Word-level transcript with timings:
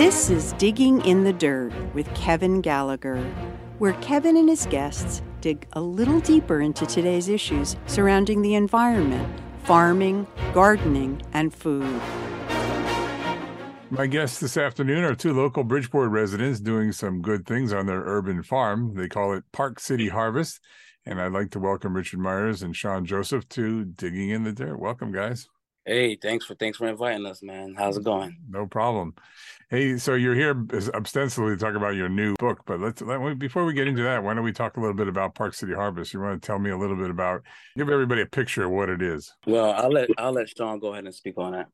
This 0.00 0.30
is 0.30 0.54
Digging 0.54 1.04
in 1.04 1.24
the 1.24 1.32
Dirt 1.34 1.74
with 1.92 2.08
Kevin 2.14 2.62
Gallagher, 2.62 3.20
where 3.76 3.92
Kevin 4.00 4.38
and 4.38 4.48
his 4.48 4.64
guests 4.64 5.20
dig 5.42 5.66
a 5.74 5.80
little 5.82 6.20
deeper 6.20 6.62
into 6.62 6.86
today's 6.86 7.28
issues 7.28 7.76
surrounding 7.84 8.40
the 8.40 8.54
environment, 8.54 9.30
farming, 9.64 10.26
gardening, 10.54 11.20
and 11.34 11.52
food. 11.52 12.00
My 13.90 14.06
guests 14.06 14.40
this 14.40 14.56
afternoon 14.56 15.04
are 15.04 15.14
two 15.14 15.34
local 15.34 15.64
Bridgeport 15.64 16.08
residents 16.10 16.60
doing 16.60 16.92
some 16.92 17.20
good 17.20 17.44
things 17.44 17.74
on 17.74 17.84
their 17.84 18.00
urban 18.00 18.42
farm. 18.42 18.94
They 18.94 19.06
call 19.06 19.34
it 19.34 19.44
Park 19.52 19.80
City 19.80 20.08
Harvest. 20.08 20.60
And 21.04 21.20
I'd 21.20 21.32
like 21.32 21.50
to 21.50 21.58
welcome 21.58 21.94
Richard 21.94 22.20
Myers 22.20 22.62
and 22.62 22.74
Shawn 22.74 23.04
Joseph 23.04 23.46
to 23.50 23.84
Digging 23.84 24.30
in 24.30 24.44
the 24.44 24.52
Dirt. 24.52 24.80
Welcome, 24.80 25.12
guys. 25.12 25.46
Hey, 25.84 26.16
thanks 26.16 26.46
for 26.46 26.54
thanks 26.54 26.78
for 26.78 26.86
inviting 26.86 27.26
us, 27.26 27.42
man. 27.42 27.74
How's 27.76 27.96
it 27.96 28.04
going? 28.04 28.38
No 28.48 28.66
problem. 28.66 29.14
Hey, 29.70 29.98
so 29.98 30.14
you're 30.14 30.34
here 30.34 30.66
ostensibly 30.72 31.54
to 31.54 31.56
talk 31.56 31.76
about 31.76 31.94
your 31.94 32.08
new 32.08 32.34
book, 32.40 32.62
but 32.66 32.80
let's 32.80 33.00
let, 33.02 33.38
before 33.38 33.64
we 33.64 33.72
get 33.72 33.86
into 33.86 34.02
that, 34.02 34.24
why 34.24 34.34
don't 34.34 34.42
we 34.42 34.50
talk 34.50 34.76
a 34.76 34.80
little 34.80 34.96
bit 34.96 35.06
about 35.06 35.36
Park 35.36 35.54
City 35.54 35.74
Harvest? 35.74 36.12
You 36.12 36.18
want 36.18 36.42
to 36.42 36.44
tell 36.44 36.58
me 36.58 36.70
a 36.70 36.76
little 36.76 36.96
bit 36.96 37.08
about 37.08 37.42
give 37.76 37.88
everybody 37.88 38.22
a 38.22 38.26
picture 38.26 38.64
of 38.64 38.72
what 38.72 38.88
it 38.88 39.00
is. 39.00 39.32
Well, 39.46 39.70
I'll 39.70 39.92
let 39.92 40.08
I'll 40.18 40.32
let 40.32 40.48
Shawn 40.48 40.80
go 40.80 40.88
ahead 40.92 41.04
and 41.04 41.14
speak 41.14 41.38
on 41.38 41.52
that. 41.52 41.68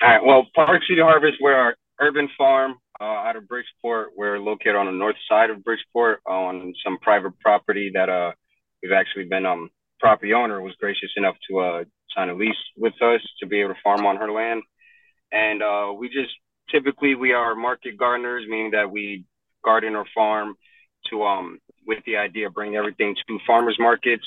All 0.00 0.08
right. 0.08 0.24
Well, 0.24 0.46
Park 0.54 0.80
City 0.88 1.02
Harvest, 1.02 1.36
we're 1.42 1.54
our 1.54 1.76
urban 2.00 2.26
farm 2.38 2.76
uh, 2.98 3.04
out 3.04 3.36
of 3.36 3.46
Bridgeport. 3.46 4.12
We're 4.16 4.38
located 4.38 4.76
on 4.76 4.86
the 4.86 4.92
north 4.92 5.16
side 5.28 5.50
of 5.50 5.62
Bridgeport 5.62 6.20
on 6.26 6.72
some 6.82 6.96
private 7.02 7.38
property 7.40 7.90
that 7.92 8.08
uh 8.08 8.32
we've 8.82 8.92
actually 8.92 9.24
been 9.24 9.44
um 9.44 9.68
property 10.00 10.32
owner 10.32 10.62
was 10.62 10.72
gracious 10.80 11.10
enough 11.18 11.36
to 11.50 11.58
uh 11.58 11.84
sign 12.16 12.30
a 12.30 12.34
lease 12.34 12.56
with 12.78 12.94
us 13.02 13.20
to 13.40 13.46
be 13.46 13.60
able 13.60 13.74
to 13.74 13.80
farm 13.84 14.06
on 14.06 14.16
her 14.16 14.32
land. 14.32 14.62
And 15.30 15.62
uh, 15.62 15.92
we 15.92 16.08
just 16.08 16.32
typically 16.70 17.14
we 17.14 17.32
are 17.32 17.54
market 17.54 17.96
gardeners, 17.96 18.44
meaning 18.48 18.72
that 18.72 18.90
we 18.90 19.24
garden 19.64 19.94
or 19.94 20.04
farm 20.14 20.54
to 21.10 21.22
um 21.22 21.58
with 21.86 22.04
the 22.04 22.16
idea 22.16 22.46
of 22.46 22.54
bringing 22.54 22.76
everything 22.76 23.16
to 23.26 23.38
farmers 23.46 23.76
markets. 23.78 24.26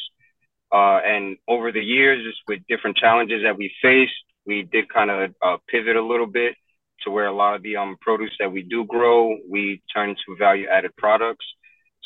Uh, 0.74 1.00
and 1.06 1.38
over 1.48 1.72
the 1.72 1.82
years, 1.84 2.24
just 2.26 2.40
with 2.48 2.60
different 2.70 2.98
challenges 2.98 3.44
that 3.44 3.58
we 3.58 3.72
faced, 3.82 4.14
we 4.46 4.64
did 4.64 4.88
kind 4.90 5.12
of 5.12 5.36
uh, 5.46 5.58
pivot 5.68 5.96
a 5.98 6.02
little 6.02 6.26
bit 6.26 6.56
to 7.04 7.12
where 7.12 7.28
a 7.28 7.34
lot 7.34 7.56
of 7.56 7.64
the 7.64 7.76
um 7.76 7.98
produce 8.02 8.32
that 8.40 8.52
we 8.52 8.64
do 8.64 8.86
grow, 8.86 9.38
we 9.50 9.82
turn 9.94 10.16
to 10.26 10.36
value 10.38 10.68
added 10.68 10.92
products. 10.98 11.46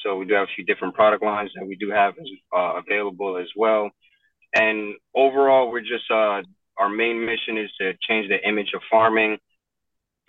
So 0.04 0.18
we 0.18 0.26
do 0.26 0.36
have 0.36 0.48
a 0.48 0.56
few 0.56 0.66
different 0.66 0.94
product 0.94 1.24
lines 1.24 1.52
that 1.56 1.66
we 1.66 1.76
do 1.76 1.90
have 1.90 2.14
uh, 2.56 2.74
available 2.78 3.38
as 3.38 3.48
well. 3.56 3.90
And 4.54 4.96
overall, 5.16 5.72
we're 5.72 5.82
just 5.82 6.10
uh, 6.12 6.42
our 6.78 6.90
main 6.90 7.26
mission 7.26 7.58
is 7.58 7.72
to 7.80 7.94
change 8.08 8.30
the 8.30 8.40
image 8.48 8.72
of 8.76 8.82
farming. 8.90 9.38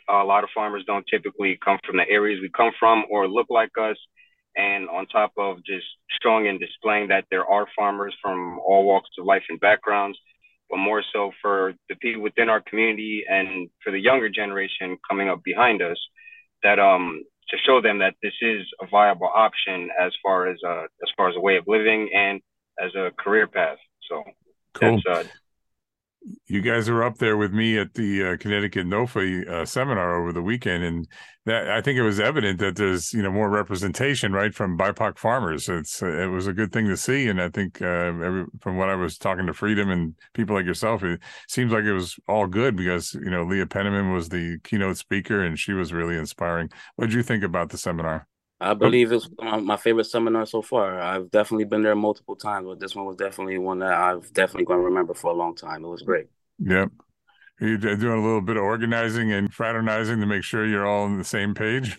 A 0.08 0.24
lot 0.24 0.44
of 0.44 0.50
farmers 0.54 0.84
don't 0.86 1.06
typically 1.10 1.58
come 1.64 1.78
from 1.84 1.96
the 1.96 2.08
areas 2.08 2.40
we 2.40 2.50
come 2.50 2.72
from 2.78 3.04
or 3.10 3.28
look 3.28 3.48
like 3.50 3.70
us. 3.80 3.96
And 4.56 4.88
on 4.88 5.06
top 5.06 5.32
of 5.36 5.58
just 5.64 5.84
showing 6.22 6.48
and 6.48 6.58
displaying 6.58 7.08
that 7.08 7.26
there 7.30 7.44
are 7.44 7.66
farmers 7.76 8.14
from 8.22 8.58
all 8.60 8.84
walks 8.84 9.10
of 9.18 9.26
life 9.26 9.42
and 9.50 9.60
backgrounds, 9.60 10.18
but 10.70 10.78
more 10.78 11.02
so 11.12 11.32
for 11.42 11.74
the 11.88 11.96
people 11.96 12.22
within 12.22 12.48
our 12.48 12.62
community 12.62 13.24
and 13.28 13.68
for 13.84 13.90
the 13.90 14.00
younger 14.00 14.30
generation 14.30 14.96
coming 15.08 15.28
up 15.28 15.42
behind 15.44 15.82
us, 15.82 15.98
that 16.62 16.78
um 16.78 17.22
to 17.50 17.56
show 17.64 17.80
them 17.80 17.98
that 17.98 18.14
this 18.22 18.32
is 18.40 18.66
a 18.80 18.86
viable 18.86 19.30
option 19.32 19.90
as 20.00 20.12
far 20.22 20.48
as 20.48 20.58
uh 20.66 20.84
as 21.02 21.10
far 21.16 21.28
as 21.28 21.36
a 21.36 21.40
way 21.40 21.56
of 21.56 21.64
living 21.66 22.10
and 22.14 22.40
as 22.82 22.94
a 22.94 23.10
career 23.18 23.46
path. 23.46 23.78
So 24.08 24.24
cool. 24.74 25.00
Uh, 25.08 25.24
you 26.46 26.60
guys 26.60 26.88
were 26.88 27.04
up 27.04 27.18
there 27.18 27.36
with 27.36 27.52
me 27.52 27.78
at 27.78 27.94
the 27.94 28.24
uh, 28.24 28.36
Connecticut 28.36 28.86
NOFA 28.86 29.48
uh, 29.48 29.64
seminar 29.64 30.20
over 30.20 30.32
the 30.32 30.42
weekend, 30.42 30.84
and 30.84 31.06
that 31.44 31.70
I 31.70 31.80
think 31.80 31.98
it 31.98 32.02
was 32.02 32.18
evident 32.18 32.58
that 32.58 32.76
there's 32.76 33.12
you 33.12 33.22
know 33.22 33.30
more 33.30 33.48
representation 33.48 34.32
right 34.32 34.54
from 34.54 34.76
BIPOC 34.76 35.18
farmers. 35.18 35.68
It's 35.68 36.02
uh, 36.02 36.06
it 36.06 36.26
was 36.26 36.46
a 36.46 36.52
good 36.52 36.72
thing 36.72 36.86
to 36.88 36.96
see, 36.96 37.28
and 37.28 37.40
I 37.40 37.48
think 37.48 37.80
uh, 37.80 37.84
every, 37.84 38.44
from 38.60 38.76
what 38.76 38.88
I 38.88 38.96
was 38.96 39.18
talking 39.18 39.46
to 39.46 39.54
Freedom 39.54 39.90
and 39.90 40.14
people 40.34 40.56
like 40.56 40.66
yourself, 40.66 41.02
it 41.02 41.20
seems 41.48 41.72
like 41.72 41.84
it 41.84 41.92
was 41.94 42.16
all 42.28 42.46
good 42.46 42.76
because 42.76 43.14
you 43.14 43.30
know 43.30 43.44
Leah 43.44 43.66
Penniman 43.66 44.12
was 44.12 44.28
the 44.28 44.58
keynote 44.64 44.96
speaker, 44.96 45.44
and 45.44 45.58
she 45.58 45.72
was 45.72 45.92
really 45.92 46.16
inspiring. 46.16 46.70
What 46.96 47.06
did 47.06 47.14
you 47.14 47.22
think 47.22 47.44
about 47.44 47.70
the 47.70 47.78
seminar? 47.78 48.26
I 48.58 48.72
believe 48.74 49.12
it's 49.12 49.28
my 49.38 49.76
favorite 49.76 50.04
seminar 50.04 50.46
so 50.46 50.62
far. 50.62 50.98
I've 50.98 51.30
definitely 51.30 51.66
been 51.66 51.82
there 51.82 51.94
multiple 51.94 52.36
times, 52.36 52.66
but 52.66 52.80
this 52.80 52.96
one 52.96 53.04
was 53.04 53.16
definitely 53.16 53.58
one 53.58 53.80
that 53.80 53.92
I've 53.92 54.32
definitely 54.32 54.64
going 54.64 54.80
to 54.80 54.86
remember 54.86 55.12
for 55.12 55.30
a 55.30 55.34
long 55.34 55.54
time. 55.54 55.84
It 55.84 55.88
was 55.88 56.02
great. 56.02 56.28
Yep. 56.60 56.90
Are 57.60 57.66
you 57.66 57.78
doing 57.78 58.18
a 58.18 58.22
little 58.22 58.40
bit 58.40 58.56
of 58.56 58.62
organizing 58.62 59.32
and 59.32 59.52
fraternizing 59.52 60.20
to 60.20 60.26
make 60.26 60.42
sure 60.42 60.66
you're 60.66 60.86
all 60.86 61.04
on 61.04 61.18
the 61.18 61.24
same 61.24 61.54
page? 61.54 61.98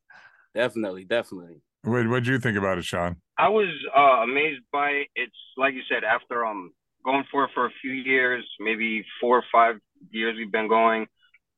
definitely, 0.54 1.04
definitely. 1.04 1.60
What 1.82 2.08
what 2.08 2.24
do 2.24 2.32
you 2.32 2.38
think 2.38 2.58
about 2.58 2.78
it, 2.78 2.84
Shawn? 2.84 3.16
I 3.38 3.48
was 3.48 3.68
uh, 3.96 4.22
amazed 4.22 4.62
by 4.72 4.90
it. 4.90 5.08
It's 5.14 5.36
like 5.56 5.74
you 5.74 5.82
said, 5.88 6.04
after 6.04 6.44
um 6.44 6.72
going 7.04 7.24
for 7.30 7.44
it 7.44 7.50
for 7.54 7.66
a 7.66 7.70
few 7.80 7.92
years, 7.92 8.44
maybe 8.60 9.04
four 9.20 9.38
or 9.38 9.44
five 9.52 9.76
years 10.10 10.36
we've 10.36 10.52
been 10.52 10.68
going 10.68 11.06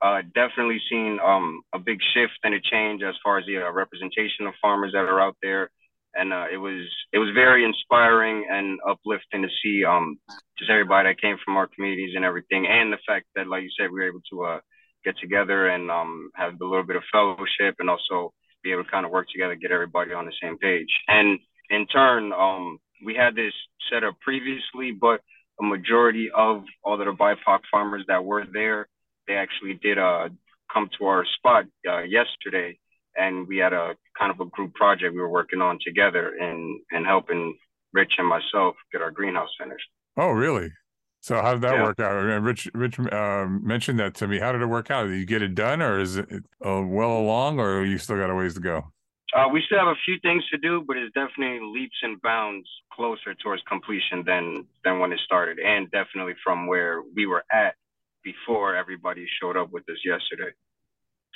uh, 0.03 0.23
definitely 0.35 0.81
seen 0.91 1.19
um, 1.25 1.63
a 1.75 1.79
big 1.79 1.99
shift 2.15 2.39
and 2.43 2.55
a 2.55 2.61
change 2.61 3.03
as 3.03 3.15
far 3.23 3.39
as 3.39 3.47
the 3.47 3.59
uh, 3.59 3.71
representation 3.73 4.47
of 4.47 4.55
farmers 4.61 4.93
that 4.93 5.05
are 5.05 5.21
out 5.21 5.37
there, 5.43 5.71
and 6.15 6.33
uh, 6.33 6.47
it 6.51 6.57
was 6.57 6.89
it 7.13 7.19
was 7.19 7.31
very 7.35 7.65
inspiring 7.65 8.47
and 8.51 8.79
uplifting 8.89 9.43
to 9.43 9.49
see 9.63 9.85
um, 9.85 10.19
just 10.59 10.71
everybody 10.71 11.09
that 11.09 11.21
came 11.21 11.37
from 11.45 11.57
our 11.57 11.69
communities 11.69 12.15
and 12.17 12.25
everything, 12.25 12.67
and 12.67 12.93
the 12.93 12.99
fact 13.07 13.27
that, 13.35 13.47
like 13.47 13.63
you 13.63 13.71
said, 13.79 13.91
we 13.91 14.01
were 14.01 14.09
able 14.09 14.23
to 14.33 14.45
uh, 14.45 14.61
get 15.05 15.19
together 15.19 15.69
and 15.69 15.91
um, 15.91 16.31
have 16.35 16.55
a 16.61 16.65
little 16.65 16.87
bit 16.87 16.97
of 16.97 17.03
fellowship, 17.13 17.77
and 17.79 17.91
also 17.91 18.33
be 18.63 18.73
able 18.73 18.85
to 18.85 18.91
kind 18.91 19.05
of 19.05 19.13
work 19.13 19.27
together, 19.33 19.55
get 19.55 19.71
everybody 19.71 20.13
on 20.13 20.25
the 20.25 20.33
same 20.43 20.57
page, 20.59 20.91
and 21.09 21.39
in 21.69 21.87
turn, 21.87 22.33
um, 22.33 22.79
we 23.05 23.15
had 23.15 23.35
this 23.35 23.53
set 23.93 24.03
up 24.03 24.19
previously, 24.21 24.93
but 24.93 25.21
a 25.61 25.63
majority 25.63 26.31
of 26.35 26.65
all 26.83 26.97
the 26.97 27.05
BIPOC 27.05 27.61
farmers 27.71 28.05
that 28.09 28.25
were 28.25 28.45
there 28.51 28.89
they 29.31 29.37
actually 29.37 29.75
did 29.75 29.97
uh, 29.97 30.29
come 30.73 30.91
to 30.99 31.07
our 31.07 31.25
spot 31.37 31.65
uh, 31.89 32.03
yesterday, 32.03 32.79
and 33.17 33.47
we 33.47 33.59
had 33.59 33.73
a 33.73 33.95
kind 34.19 34.33
of 34.33 34.41
a 34.41 34.51
group 34.51 34.75
project 34.75 35.15
we 35.15 35.21
were 35.21 35.29
working 35.29 35.61
on 35.61 35.79
together 35.85 36.35
and 36.41 36.81
and 36.91 37.07
helping 37.07 37.57
Rich 37.93 38.15
and 38.19 38.27
myself 38.27 38.75
get 38.93 39.03
our 39.03 39.11
greenhouse 39.11 39.51
finished. 39.59 39.87
Oh, 40.17 40.31
really? 40.31 40.73
So 41.21 41.41
how 41.41 41.53
did 41.53 41.63
that 41.63 41.75
yeah. 41.75 41.83
work 41.83 42.01
out? 42.01 42.15
Rich, 42.43 42.71
Rich 42.73 42.99
uh, 42.99 43.47
mentioned 43.47 44.01
that 44.01 44.15
to 44.17 44.27
me. 44.27 44.39
How 44.39 44.53
did 44.53 44.63
it 44.63 44.67
work 44.67 44.91
out? 44.91 45.07
Did 45.07 45.19
you 45.19 45.27
get 45.27 45.43
it 45.43 45.55
done, 45.55 45.83
or 45.83 46.01
is 46.01 46.17
it 46.17 46.29
uh, 46.65 46.83
well 46.83 47.17
along, 47.17 47.61
or 47.61 47.85
you 47.85 47.99
still 47.99 48.17
got 48.17 48.31
a 48.31 48.35
ways 48.35 48.55
to 48.55 48.61
go? 48.61 48.91
Uh, 49.37 49.47
we 49.53 49.63
still 49.67 49.79
have 49.79 49.87
a 49.87 50.01
few 50.05 50.17
things 50.23 50.43
to 50.51 50.59
do, 50.59 50.83
but 50.85 50.97
it's 50.97 51.15
definitely 51.15 51.61
leaps 51.63 51.97
and 52.03 52.21
bounds 52.21 52.69
closer 52.93 53.35
towards 53.35 53.63
completion 53.69 54.25
than 54.27 54.67
than 54.85 54.99
when 54.99 55.13
it 55.13 55.21
started, 55.25 55.59
and 55.61 55.89
definitely 55.91 56.35
from 56.43 56.67
where 56.67 57.03
we 57.15 57.27
were 57.27 57.45
at 57.53 57.75
before 58.23 58.77
everybody 58.77 59.27
showed 59.41 59.57
up 59.57 59.71
with 59.73 59.89
us 59.89 59.99
yesterday. 60.05 60.53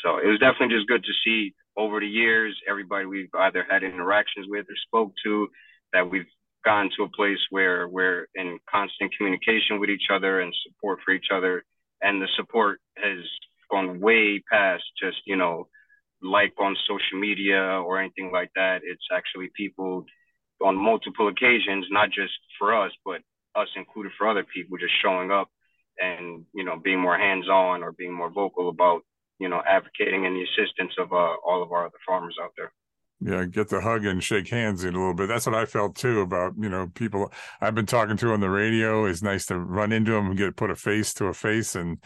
So 0.03 0.19
it 0.19 0.27
was 0.27 0.39
definitely 0.39 0.77
just 0.77 0.89
good 0.89 1.05
to 1.05 1.13
see 1.25 1.55
over 1.77 2.01
the 2.01 2.07
years, 2.07 2.55
everybody 2.69 3.07
we've 3.07 3.35
either 3.35 3.65
had 3.69 3.83
interactions 3.83 4.47
with 4.49 4.67
or 4.67 4.77
spoke 4.87 5.13
to, 5.25 5.49
that 5.93 6.09
we've 6.09 6.27
gotten 6.65 6.91
to 6.97 7.05
a 7.05 7.09
place 7.09 7.39
where 7.51 7.89
we're 7.89 8.27
in 8.35 8.59
constant 8.71 9.13
communication 9.17 9.79
with 9.79 9.91
each 9.91 10.09
other 10.13 10.41
and 10.41 10.55
support 10.67 10.99
for 11.05 11.13
each 11.13 11.29
other. 11.33 11.65
And 12.03 12.21
the 12.21 12.29
support 12.37 12.81
has 12.97 13.19
gone 13.71 14.01
way 14.01 14.43
past 14.51 14.85
just, 15.01 15.19
you 15.27 15.37
know, 15.37 15.69
like 16.23 16.55
on 16.59 16.77
social 16.89 17.19
media 17.19 17.61
or 17.61 18.01
anything 18.01 18.31
like 18.33 18.51
that. 18.57 18.81
It's 18.83 19.05
actually 19.13 19.51
people 19.57 20.07
on 20.65 20.77
multiple 20.77 21.29
occasions, 21.29 21.87
not 21.91 22.11
just 22.11 22.33
for 22.59 22.75
us, 22.75 22.93
but 23.05 23.21
us 23.55 23.69
included 23.77 24.13
for 24.17 24.29
other 24.29 24.45
people, 24.45 24.79
just 24.79 24.95
showing 25.03 25.31
up 25.31 25.49
and 26.01 26.45
you 26.55 26.65
know 26.65 26.77
being 26.83 27.01
more 27.01 27.19
hands-on 27.19 27.83
or 27.83 27.93
being 27.93 28.13
more 28.13 28.31
vocal 28.31 28.69
about 28.69 29.03
you 29.39 29.49
know 29.49 29.63
advocating 29.67 30.27
and 30.27 30.37
the 30.37 30.43
assistance 30.43 30.93
of 30.99 31.13
uh, 31.13 31.35
all 31.47 31.63
of 31.63 31.73
our 31.73 31.87
other 31.87 31.99
farmers 32.07 32.37
out 32.43 32.53
there. 32.57 32.73
Yeah 33.21 33.45
get 33.45 33.69
the 33.69 33.81
hug 33.81 34.05
and 34.05 34.23
shake 34.23 34.49
hands 34.49 34.85
in 34.85 34.95
a 34.95 34.99
little 34.99 35.15
bit. 35.15 35.29
That's 35.29 35.47
what 35.47 35.55
i 35.55 35.67
felt 35.67 35.97
too 35.97 36.21
about 36.21 36.55
you 36.59 36.69
know 36.69 36.91
people 36.95 37.33
i've 37.61 37.75
been 37.75 37.87
talking 37.87 38.17
to 38.19 38.33
on 38.33 38.41
the 38.41 38.51
radio. 38.51 39.05
It's 39.07 39.23
nice 39.23 39.47
to 39.47 39.59
run 39.59 39.93
into 39.93 40.13
them 40.13 40.27
and 40.27 40.37
get 40.37 40.57
put 40.57 40.71
a 40.71 40.77
face 40.77 41.15
to 41.15 41.27
a 41.27 41.35
face 41.35 41.75
and 41.75 41.99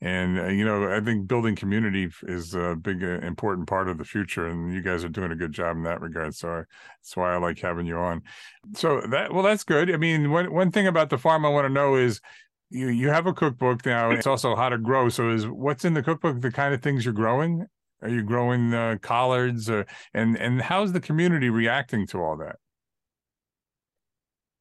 and 0.00 0.38
uh, 0.38 0.48
you 0.48 0.64
know 0.64 0.92
i 0.94 1.00
think 1.00 1.26
building 1.26 1.54
community 1.54 2.10
is 2.24 2.54
a 2.54 2.76
big 2.76 3.02
uh, 3.02 3.20
important 3.20 3.66
part 3.68 3.88
of 3.88 3.96
the 3.96 4.04
future 4.04 4.46
and 4.46 4.72
you 4.72 4.82
guys 4.82 5.04
are 5.04 5.08
doing 5.08 5.30
a 5.30 5.36
good 5.36 5.52
job 5.52 5.76
in 5.76 5.84
that 5.84 6.00
regard 6.00 6.34
so 6.34 6.48
I, 6.48 6.56
that's 7.00 7.16
why 7.16 7.32
i 7.32 7.38
like 7.38 7.58
having 7.58 7.86
you 7.86 7.96
on. 7.96 8.22
So 8.74 9.00
that 9.10 9.32
well 9.32 9.42
that's 9.42 9.64
good. 9.64 9.92
I 9.92 9.96
mean 9.96 10.30
one 10.30 10.52
one 10.52 10.70
thing 10.70 10.86
about 10.86 11.10
the 11.10 11.18
farm 11.18 11.44
i 11.44 11.48
want 11.48 11.66
to 11.66 11.72
know 11.72 11.96
is 11.96 12.20
you 12.74 12.88
you 12.88 13.08
have 13.08 13.26
a 13.26 13.32
cookbook 13.32 13.86
now. 13.86 14.10
It's 14.10 14.26
also 14.26 14.56
how 14.56 14.68
to 14.68 14.78
grow. 14.78 15.08
So 15.08 15.30
is 15.30 15.46
what's 15.46 15.84
in 15.84 15.94
the 15.94 16.02
cookbook 16.02 16.40
the 16.40 16.50
kind 16.50 16.74
of 16.74 16.82
things 16.82 17.04
you're 17.04 17.14
growing? 17.14 17.66
Are 18.02 18.08
you 18.08 18.22
growing 18.22 18.74
uh, 18.74 18.96
collards, 19.00 19.70
or, 19.70 19.86
and 20.12 20.36
and 20.36 20.60
how's 20.60 20.92
the 20.92 21.00
community 21.00 21.48
reacting 21.48 22.06
to 22.08 22.18
all 22.18 22.36
that? 22.38 22.56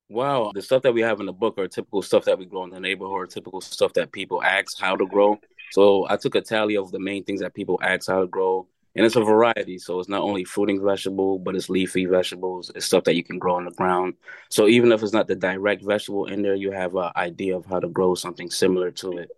Wow, 0.10 0.52
the 0.54 0.62
stuff 0.62 0.84
that 0.84 0.94
we 0.94 1.02
have 1.02 1.20
in 1.20 1.26
the 1.26 1.34
book 1.34 1.58
are 1.58 1.68
typical 1.68 2.04
stuff 2.04 2.26
that 2.26 2.38
we 2.38 2.46
grow 2.46 2.64
in 2.66 2.70
the 2.70 2.80
neighborhood, 2.80 3.32
typical 3.32 3.62
stuff 3.62 3.94
that 3.94 4.12
people 4.12 4.44
ask 4.44 4.80
how 4.80 4.96
to 4.96 5.08
grow. 5.08 5.40
So 5.72 6.06
I 6.08 6.18
took 6.18 6.36
a 6.36 6.42
tally 6.42 6.78
of 6.78 6.92
the 6.92 7.00
main 7.00 7.24
things 7.24 7.42
that 7.42 7.56
people 7.56 7.80
ask 7.82 8.08
how 8.08 8.20
to 8.22 8.28
grow, 8.28 8.68
and 8.96 9.06
it's 9.06 9.16
a 9.16 9.22
variety. 9.24 9.78
So 9.80 10.00
it's 10.00 10.10
not 10.10 10.22
only 10.22 10.44
fruiting 10.44 10.84
vegetable, 10.84 11.40
but 11.40 11.56
it's 11.56 11.70
leafy 11.70 12.06
vegetables. 12.06 12.72
It's 12.76 12.86
stuff 12.86 13.06
that 13.06 13.16
you 13.16 13.24
can 13.24 13.40
grow 13.40 13.56
on 13.56 13.66
the 13.66 13.72
ground. 13.72 14.16
So 14.50 14.68
even 14.68 14.92
if 14.92 15.02
it's 15.02 15.14
not 15.14 15.28
the 15.28 15.36
direct 15.36 15.84
vegetable 15.84 16.26
in 16.26 16.42
there, 16.42 16.56
you 16.56 16.72
have 16.72 16.96
an 16.96 17.12
idea 17.16 17.58
of 17.58 17.66
how 17.66 17.80
to 17.80 17.88
grow 17.90 18.16
something 18.16 18.50
similar 18.50 18.92
to 18.92 19.18
it. 19.18 19.32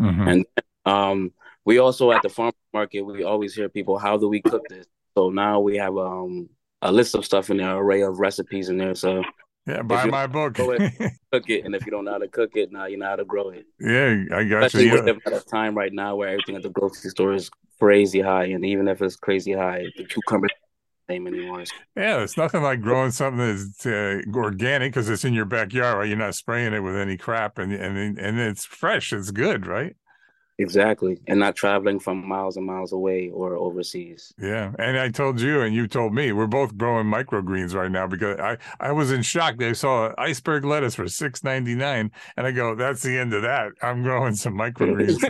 Mm-hmm. 0.00 0.28
And 0.28 0.46
um, 0.84 1.32
we 1.64 1.78
also 1.78 2.10
at 2.10 2.22
the 2.22 2.28
farm 2.28 2.52
market, 2.72 3.02
we 3.02 3.22
always 3.22 3.54
hear 3.54 3.68
people, 3.68 3.98
how 3.98 4.16
do 4.16 4.28
we 4.28 4.40
cook 4.40 4.62
this? 4.68 4.86
So 5.16 5.30
now 5.30 5.60
we 5.60 5.76
have 5.78 5.96
um, 5.96 6.48
a 6.82 6.92
list 6.92 7.14
of 7.14 7.24
stuff 7.24 7.50
in 7.50 7.58
there, 7.58 7.76
array 7.76 8.02
of 8.02 8.18
recipes 8.18 8.68
in 8.68 8.76
there. 8.76 8.94
So 8.94 9.22
yeah, 9.66 9.82
buy 9.82 10.06
my 10.06 10.26
book. 10.26 10.56
it, 10.58 11.12
cook 11.32 11.48
it, 11.48 11.64
and 11.64 11.74
if 11.74 11.84
you 11.84 11.90
don't 11.90 12.04
know 12.04 12.12
how 12.12 12.18
to 12.18 12.28
cook 12.28 12.50
it, 12.54 12.70
now 12.72 12.86
you 12.86 12.96
know 12.96 13.06
how 13.06 13.16
to 13.16 13.24
grow 13.24 13.50
it. 13.50 13.66
Yeah, 13.80 14.36
I 14.36 14.44
got 14.44 14.64
Especially 14.64 14.86
you. 14.86 14.94
Especially 14.94 15.12
with 15.12 15.24
the 15.24 15.50
time 15.50 15.76
right 15.76 15.92
now 15.92 16.16
where 16.16 16.28
everything 16.28 16.56
at 16.56 16.62
the 16.62 16.70
grocery 16.70 17.10
store 17.10 17.34
is 17.34 17.50
crazy 17.80 18.20
high, 18.20 18.44
and 18.46 18.64
even 18.64 18.88
if 18.88 19.02
it's 19.02 19.16
crazy 19.16 19.52
high, 19.52 19.86
the 19.96 20.04
cucumber 20.04 20.48
same 21.08 21.26
anymore. 21.26 21.64
Yeah, 21.96 22.22
it's 22.22 22.36
nothing 22.36 22.62
like 22.62 22.80
growing 22.80 23.10
something 23.10 23.38
that's 23.38 23.86
uh, 23.86 24.22
organic 24.34 24.92
because 24.92 25.08
it's 25.08 25.24
in 25.24 25.34
your 25.34 25.44
backyard. 25.44 25.98
Right? 25.98 26.08
You're 26.08 26.18
not 26.18 26.34
spraying 26.34 26.72
it 26.72 26.80
with 26.80 26.96
any 26.96 27.16
crap, 27.16 27.58
and 27.58 27.72
and 27.72 28.18
and 28.18 28.38
it's 28.38 28.64
fresh. 28.64 29.12
It's 29.12 29.30
good, 29.30 29.66
right? 29.66 29.94
Exactly. 30.58 31.18
And 31.26 31.38
not 31.38 31.54
traveling 31.54 31.98
from 31.98 32.26
miles 32.26 32.56
and 32.56 32.64
miles 32.64 32.92
away 32.92 33.28
or 33.28 33.56
overseas. 33.56 34.32
Yeah. 34.38 34.72
And 34.78 34.98
I 34.98 35.10
told 35.10 35.38
you 35.38 35.60
and 35.60 35.74
you 35.74 35.86
told 35.86 36.14
me 36.14 36.32
we're 36.32 36.46
both 36.46 36.78
growing 36.78 37.06
microgreens 37.06 37.74
right 37.74 37.90
now 37.90 38.06
because 38.06 38.40
I, 38.40 38.56
I 38.80 38.92
was 38.92 39.12
in 39.12 39.20
shock. 39.20 39.58
They 39.58 39.74
saw 39.74 40.12
iceberg 40.16 40.64
lettuce 40.64 40.94
for 40.94 41.08
six 41.08 41.44
ninety 41.44 41.74
nine. 41.74 42.10
And 42.38 42.46
I 42.46 42.52
go, 42.52 42.74
that's 42.74 43.02
the 43.02 43.18
end 43.18 43.34
of 43.34 43.42
that. 43.42 43.72
I'm 43.82 44.02
growing 44.02 44.34
some 44.34 44.54
microgreens. 44.54 45.20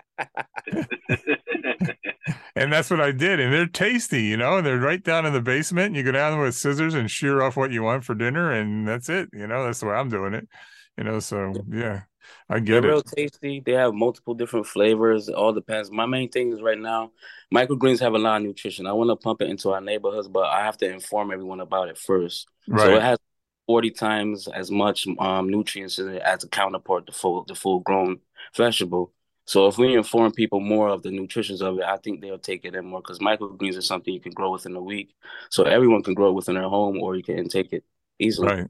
and 2.56 2.72
that's 2.72 2.90
what 2.90 3.00
I 3.00 3.12
did. 3.12 3.38
And 3.38 3.52
they're 3.52 3.66
tasty, 3.66 4.24
you 4.24 4.36
know, 4.36 4.58
and 4.58 4.66
they're 4.66 4.78
right 4.78 5.02
down 5.02 5.26
in 5.26 5.32
the 5.32 5.40
basement. 5.40 5.94
You 5.94 6.02
go 6.02 6.12
down 6.12 6.40
with 6.40 6.54
scissors 6.54 6.94
and 6.94 7.10
shear 7.10 7.42
off 7.42 7.56
what 7.56 7.70
you 7.70 7.82
want 7.82 8.04
for 8.04 8.14
dinner, 8.14 8.50
and 8.50 8.86
that's 8.86 9.08
it. 9.08 9.28
You 9.32 9.46
know, 9.46 9.64
that's 9.64 9.80
the 9.80 9.86
way 9.86 9.94
I'm 9.94 10.08
doing 10.08 10.34
it. 10.34 10.48
You 10.96 11.04
know, 11.04 11.20
so 11.20 11.54
yeah. 11.70 12.02
I 12.48 12.60
get 12.60 12.82
They're 12.82 12.90
it. 12.90 12.92
real 12.92 13.02
tasty. 13.02 13.60
They 13.64 13.72
have 13.72 13.94
multiple 13.94 14.34
different 14.34 14.66
flavors. 14.66 15.28
It 15.28 15.34
all 15.34 15.52
depends. 15.52 15.90
My 15.90 16.06
main 16.06 16.30
thing 16.30 16.52
is 16.52 16.62
right 16.62 16.78
now, 16.78 17.12
microgreens 17.54 18.00
have 18.00 18.14
a 18.14 18.19
lot 18.19 18.40
of 18.40 18.46
nutrition. 18.46 18.86
I 18.86 18.92
want 18.92 19.10
to 19.10 19.16
pump 19.16 19.42
it 19.42 19.50
into 19.50 19.70
our 19.70 19.80
neighborhoods, 19.80 20.28
but 20.28 20.46
I 20.46 20.64
have 20.64 20.78
to 20.78 20.90
inform 20.90 21.30
everyone 21.30 21.60
about 21.60 21.88
it 21.88 21.98
first. 21.98 22.48
Right. 22.66 22.86
So 22.86 22.94
it 22.96 23.02
has 23.02 23.19
40 23.66 23.90
times 23.90 24.48
as 24.48 24.70
much 24.70 25.06
um, 25.19 25.50
nutrients 25.50 25.98
in 25.98 26.08
it 26.08 26.22
as 26.22 26.42
a 26.42 26.48
counterpart 26.48 27.06
to 27.06 27.12
full 27.12 27.44
the 27.44 27.54
full 27.54 27.80
grown 27.80 28.20
vegetable. 28.56 29.12
So 29.44 29.66
if 29.66 29.78
we 29.78 29.94
inform 29.94 30.32
people 30.32 30.60
more 30.60 30.88
of 30.88 31.02
the 31.02 31.10
nutritions 31.10 31.62
of 31.62 31.78
it, 31.78 31.84
I 31.84 31.96
think 31.96 32.20
they'll 32.20 32.38
take 32.38 32.64
it 32.64 32.75
in 32.75 32.84
more 32.84 33.00
because 33.00 33.19
microgreens 33.19 33.76
is 33.76 33.86
something 33.86 34.12
you 34.12 34.20
can 34.20 34.32
grow 34.32 34.52
within 34.52 34.76
a 34.76 34.82
week. 34.82 35.14
So 35.50 35.64
everyone 35.64 36.02
can 36.02 36.12
grow 36.14 36.28
it 36.28 36.34
within 36.34 36.54
their 36.54 36.69
home 36.69 36.98
or 36.98 37.16
you 37.16 37.22
can 37.22 37.48
take 37.48 37.72
it 37.72 37.84
easily. 38.19 38.48
Right. 38.48 38.66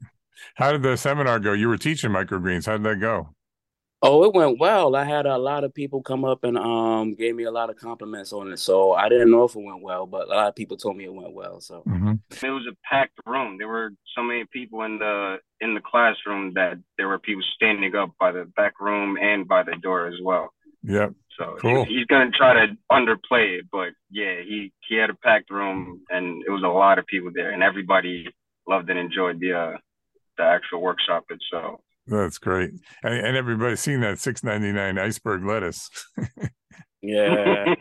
How 0.55 0.71
did 0.71 0.83
the 0.83 0.95
seminar 0.95 1.39
go? 1.39 1.53
You 1.53 1.67
were 1.67 1.77
teaching 1.77 2.11
microgreens. 2.11 2.65
How 2.65 2.77
did 2.77 2.83
that 2.83 2.99
go? 3.01 3.29
Oh, 4.01 4.23
it 4.23 4.33
went 4.33 4.59
well. 4.59 4.95
I 4.95 5.03
had 5.03 5.25
a 5.25 5.37
lot 5.37 5.65
of 5.65 5.73
people 5.73 6.01
come 6.01 6.23
up 6.23 6.45
and 6.45 6.57
um 6.57 7.15
gave 7.15 7.35
me 7.35 7.43
a 7.43 7.51
lot 7.51 7.69
of 7.69 7.75
compliments 7.75 8.31
on 8.31 8.51
it. 8.51 8.59
So 8.59 8.93
I 8.93 9.09
didn't 9.09 9.31
know 9.31 9.43
if 9.43 9.55
it 9.55 9.63
went 9.63 9.81
well, 9.81 10.05
but 10.05 10.27
a 10.27 10.29
lot 10.29 10.47
of 10.47 10.55
people 10.55 10.77
told 10.77 10.95
me 10.95 11.03
it 11.03 11.13
went 11.13 11.33
well. 11.33 11.59
So 11.59 11.83
mm-hmm. 11.85 12.13
it 12.31 12.49
was 12.49 12.65
a 12.69 12.75
packed 12.89 13.19
room. 13.25 13.57
There 13.57 13.67
were 13.67 13.91
so 14.15 14.23
many 14.23 14.45
people 14.45 14.83
in 14.83 14.99
the 14.99 15.37
in 15.59 15.73
the 15.73 15.81
classroom 15.81 16.53
that 16.53 16.77
there 16.97 17.09
were 17.09 17.19
people 17.19 17.43
standing 17.55 17.93
up 17.95 18.11
by 18.19 18.31
the 18.31 18.45
back 18.55 18.79
room 18.79 19.17
and 19.21 19.47
by 19.47 19.63
the 19.63 19.75
door 19.75 20.07
as 20.07 20.15
well. 20.23 20.53
Yep. 20.83 21.13
So 21.37 21.57
cool. 21.61 21.83
he, 21.83 21.97
he's 21.97 22.05
gonna 22.05 22.31
try 22.31 22.53
to 22.53 22.77
underplay 22.89 23.59
it, 23.59 23.65
but 23.69 23.89
yeah, 24.09 24.41
he 24.41 24.71
he 24.87 24.95
had 24.95 25.09
a 25.09 25.13
packed 25.15 25.49
room 25.49 26.03
and 26.09 26.41
it 26.47 26.51
was 26.51 26.63
a 26.63 26.67
lot 26.67 26.99
of 26.99 27.05
people 27.05 27.31
there, 27.33 27.51
and 27.51 27.63
everybody 27.63 28.29
loved 28.65 28.89
and 28.89 28.99
enjoyed 28.99 29.41
the 29.41 29.53
uh, 29.53 29.77
the 30.37 30.43
actual 30.43 30.81
workshop 30.81 31.25
itself. 31.29 31.81
That's 32.09 32.37
great. 32.37 32.71
And, 33.03 33.13
and 33.13 33.37
everybody's 33.37 33.79
seen 33.79 34.01
that 34.01 34.19
six 34.19 34.43
ninety 34.43 34.71
nine 34.71 34.97
iceberg 34.97 35.45
lettuce. 35.45 35.89
yeah. 37.01 37.75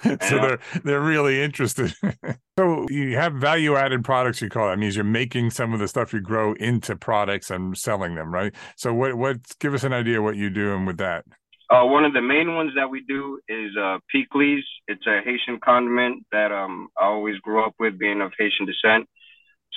so 0.02 0.16
they're 0.20 0.58
they're 0.84 1.00
really 1.00 1.42
interested. 1.42 1.92
so 2.58 2.86
you 2.88 3.16
have 3.16 3.34
value 3.34 3.74
added 3.76 4.04
products 4.04 4.40
you 4.40 4.48
call 4.48 4.68
it. 4.68 4.70
that 4.70 4.78
means 4.78 4.94
you're 4.94 5.04
making 5.04 5.50
some 5.50 5.72
of 5.72 5.80
the 5.80 5.88
stuff 5.88 6.12
you 6.12 6.20
grow 6.20 6.52
into 6.54 6.94
products 6.94 7.50
and 7.50 7.76
selling 7.76 8.14
them, 8.14 8.32
right? 8.32 8.54
So 8.76 8.94
what 8.94 9.16
what 9.16 9.38
give 9.58 9.74
us 9.74 9.84
an 9.84 9.92
idea 9.92 10.22
what 10.22 10.36
you're 10.36 10.50
doing 10.50 10.86
with 10.86 10.98
that? 10.98 11.24
Uh, 11.70 11.84
one 11.84 12.04
of 12.04 12.14
the 12.14 12.22
main 12.22 12.54
ones 12.54 12.72
that 12.76 12.88
we 12.88 13.02
do 13.06 13.40
is 13.48 13.76
uh, 13.76 13.98
pikliz. 14.14 14.62
It's 14.86 15.06
a 15.06 15.20
Haitian 15.22 15.60
condiment 15.62 16.24
that 16.32 16.50
um, 16.50 16.88
I 16.98 17.06
always 17.06 17.38
grew 17.40 17.62
up 17.62 17.74
with, 17.78 17.98
being 17.98 18.22
of 18.22 18.32
Haitian 18.38 18.64
descent. 18.64 19.06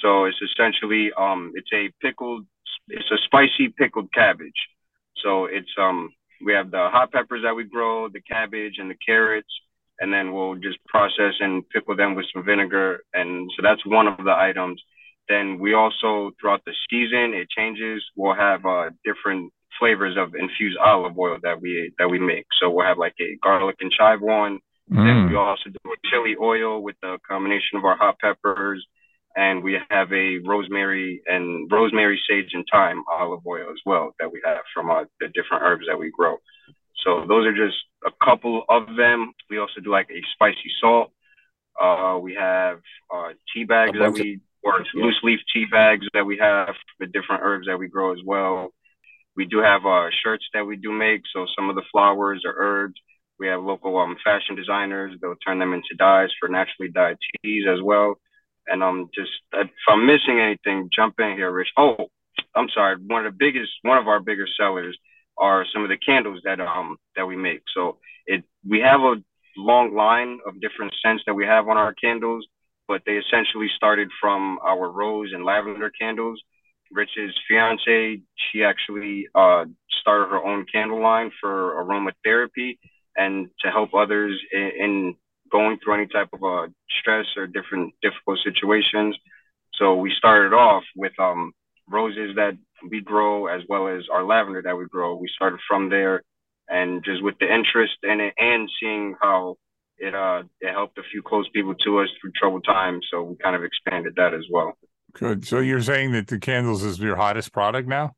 So 0.02 0.26
it's 0.26 0.38
essentially 0.42 1.12
um, 1.18 1.52
it's 1.54 1.70
a 1.74 1.92
pickled 2.02 2.46
it's 2.92 3.12
a 3.12 3.18
spicy 3.26 3.74
pickled 3.78 4.12
cabbage. 4.14 4.62
So 5.24 5.46
it's 5.46 5.72
um 5.80 6.10
we 6.44 6.54
have 6.54 6.72
the 6.72 6.90
hot 6.92 7.12
peppers 7.12 7.42
that 7.44 7.56
we 7.56 7.64
grow, 7.64 8.10
the 8.10 8.22
cabbage 8.22 8.76
and 8.80 8.90
the 8.90 8.96
carrots, 9.06 9.52
and 10.00 10.12
then 10.12 10.34
we'll 10.34 10.56
just 10.56 10.84
process 10.88 11.34
and 11.40 11.68
pickle 11.70 11.96
them 11.96 12.16
with 12.16 12.26
some 12.34 12.44
vinegar. 12.44 13.04
And 13.14 13.50
so 13.56 13.62
that's 13.62 13.86
one 13.86 14.08
of 14.08 14.18
the 14.18 14.36
items. 14.36 14.82
Then 15.30 15.60
we 15.60 15.74
also 15.74 16.32
throughout 16.40 16.64
the 16.66 16.74
season 16.90 17.34
it 17.34 17.50
changes. 17.50 18.04
We'll 18.16 18.36
have 18.36 18.66
uh, 18.66 18.90
different 19.06 19.54
flavors 19.80 20.18
of 20.18 20.36
infused 20.36 20.78
olive 20.78 21.18
oil 21.18 21.38
that 21.44 21.62
we 21.62 21.92
that 21.98 22.10
we 22.10 22.20
make. 22.20 22.46
So 22.60 22.70
we'll 22.70 22.86
have 22.86 22.98
like 22.98 23.16
a 23.22 23.38
garlic 23.42 23.78
and 23.80 23.92
chive 23.92 24.22
one. 24.22 24.60
Mm. 24.92 25.06
Then 25.06 25.30
we 25.30 25.36
also 25.36 25.70
do 25.70 25.92
a 25.92 26.10
chili 26.10 26.36
oil 26.42 26.82
with 26.82 26.96
the 27.02 27.18
combination 27.28 27.78
of 27.78 27.86
our 27.86 27.96
hot 27.96 28.20
peppers 28.20 28.86
and 29.36 29.64
we 29.64 29.78
have 29.90 30.12
a 30.12 30.38
rosemary 30.46 31.22
and 31.28 31.72
rosemary, 31.72 32.20
sage, 32.30 32.52
and 32.54 32.66
thyme 32.72 33.04
olive 33.12 33.46
oil 33.48 33.70
as 33.72 33.80
well 33.86 34.14
that 34.20 34.32
we 34.32 34.42
have 34.46 34.62
from 34.74 34.90
uh, 34.90 35.04
the 35.20 35.28
different 35.28 35.64
herbs 35.64 35.86
that 35.88 35.98
we 35.98 36.12
grow. 36.12 36.38
So 37.06 37.26
those 37.28 37.46
are 37.48 37.56
just 37.56 37.78
a 38.06 38.12
couple 38.24 38.64
of 38.70 38.96
them. 38.96 39.34
We 39.50 39.58
also 39.58 39.82
do 39.82 39.92
like 39.92 40.10
a 40.12 40.22
spicy 40.34 40.72
salt. 40.80 41.12
Uh, 41.80 42.20
we 42.22 42.36
have 42.36 42.80
uh, 43.14 43.30
tea 43.54 43.64
bags 43.64 43.98
that 43.98 44.12
we, 44.12 44.40
or 44.64 44.84
loose 44.94 45.20
leaf 45.24 45.40
tea 45.54 45.66
bags 45.72 46.06
that 46.14 46.26
we 46.26 46.38
have 46.38 46.76
the 47.00 47.08
different 47.08 47.42
herbs 47.44 47.68
that 47.68 47.80
we 47.80 47.88
grow 47.88 48.14
as 48.14 48.20
well. 48.26 48.74
We 49.36 49.46
do 49.46 49.60
have 49.60 49.86
uh, 49.86 50.10
shirts 50.24 50.46
that 50.54 50.66
we 50.66 50.76
do 50.76 50.92
make. 50.92 51.22
So 51.34 51.48
some 51.56 51.70
of 51.70 51.76
the 51.76 51.84
flowers 51.92 52.44
or 52.46 52.54
herbs. 52.58 52.96
We 53.40 53.48
have 53.48 53.64
local 53.64 53.98
um, 53.98 54.18
fashion 54.24 54.56
designers. 54.56 55.18
They'll 55.20 55.36
turn 55.36 55.58
them 55.58 55.74
into 55.74 55.96
dyes 55.98 56.30
for 56.40 56.48
naturally 56.48 56.92
dyed 56.92 57.18
tees 57.44 57.66
as 57.68 57.82
well. 57.82 58.20
And 58.68 58.84
I'm 58.84 59.10
just 59.14 59.32
if 59.54 59.70
I'm 59.90 60.06
missing 60.06 60.40
anything, 60.40 60.90
jump 60.96 61.16
in 61.20 61.36
here, 61.36 61.52
Rich. 61.52 61.70
Oh, 61.78 62.08
I'm 62.56 62.70
sorry. 62.74 62.98
One 62.98 63.26
of 63.26 63.34
the 63.34 63.38
biggest, 63.38 63.72
one 63.84 63.98
of 63.98 64.08
our 64.08 64.20
bigger 64.20 64.48
sellers 64.60 64.98
are 65.38 65.66
some 65.74 65.84
of 65.84 65.90
the 65.90 65.98
candles 65.98 66.42
that 66.46 66.60
um 66.60 66.98
that 67.16 67.26
we 67.26 67.36
make. 67.36 67.62
So 67.76 67.98
it 68.26 68.44
we 68.68 68.80
have 68.80 69.02
a 69.02 69.16
long 69.58 69.96
line 69.96 70.40
of 70.46 70.62
different 70.62 70.94
scents 71.04 71.24
that 71.26 71.34
we 71.34 71.46
have 71.46 71.68
on 71.68 71.78
our 71.78 71.94
candles, 71.94 72.46
but 72.88 73.02
they 73.06 73.14
essentially 73.18 73.68
started 73.76 74.10
from 74.20 74.60
our 74.64 74.90
rose 74.90 75.32
and 75.34 75.44
lavender 75.44 75.92
candles. 76.00 76.42
Rich's 76.92 77.34
fiance, 77.48 78.22
she 78.36 78.64
actually 78.64 79.28
uh, 79.34 79.66
started 80.02 80.30
her 80.30 80.44
own 80.44 80.66
candle 80.72 81.02
line 81.02 81.32
for 81.40 81.84
aromatherapy 81.84 82.78
and 83.16 83.50
to 83.64 83.72
help 83.72 83.94
others 83.94 84.38
in, 84.52 84.72
in 84.80 85.16
going 85.52 85.78
through 85.84 85.96
any 85.96 86.08
type 86.08 86.30
of 86.34 86.44
uh, 86.44 86.68
stress 87.00 87.26
or 87.38 87.48
different 87.48 87.94
difficult 88.02 88.40
situations. 88.44 89.16
So 89.76 89.96
we 89.96 90.12
started 90.18 90.54
off 90.56 90.84
with 90.96 91.14
um, 91.20 91.54
roses 91.88 92.36
that 92.36 92.58
we 92.90 93.02
grow 93.02 93.48
as 93.48 93.62
well 93.68 93.88
as 93.88 94.04
our 94.12 94.24
lavender 94.24 94.62
that 94.62 94.78
we 94.78 94.86
grow. 94.86 95.16
We 95.16 95.30
started 95.36 95.60
from 95.68 95.90
there 95.90 96.24
and 96.68 97.04
just 97.04 97.22
with 97.22 97.36
the 97.40 97.54
interest 97.54 97.98
in 98.04 98.22
it 98.22 98.34
and 98.38 98.70
seeing 98.80 99.16
how 99.22 99.58
it 99.98 100.16
uh 100.16 100.44
it 100.62 100.72
helped 100.72 100.98
a 100.98 101.04
few 101.12 101.22
close 101.22 101.48
people 101.54 101.76
to 101.76 102.00
us 102.00 102.08
through 102.20 102.32
troubled 102.40 102.66
times. 102.66 103.06
So 103.12 103.22
we 103.22 103.36
kind 103.36 103.56
of 103.56 103.64
expanded 103.64 104.14
that 104.16 104.34
as 104.34 104.46
well. 104.50 104.78
Good. 105.14 105.46
So 105.46 105.60
you're 105.60 105.82
saying 105.82 106.14
that 106.14 106.28
the 106.28 106.40
candles 106.40 106.84
is 106.84 107.00
your 107.00 107.18
hottest 107.18 107.52
product 107.52 107.88
now? 107.88 108.14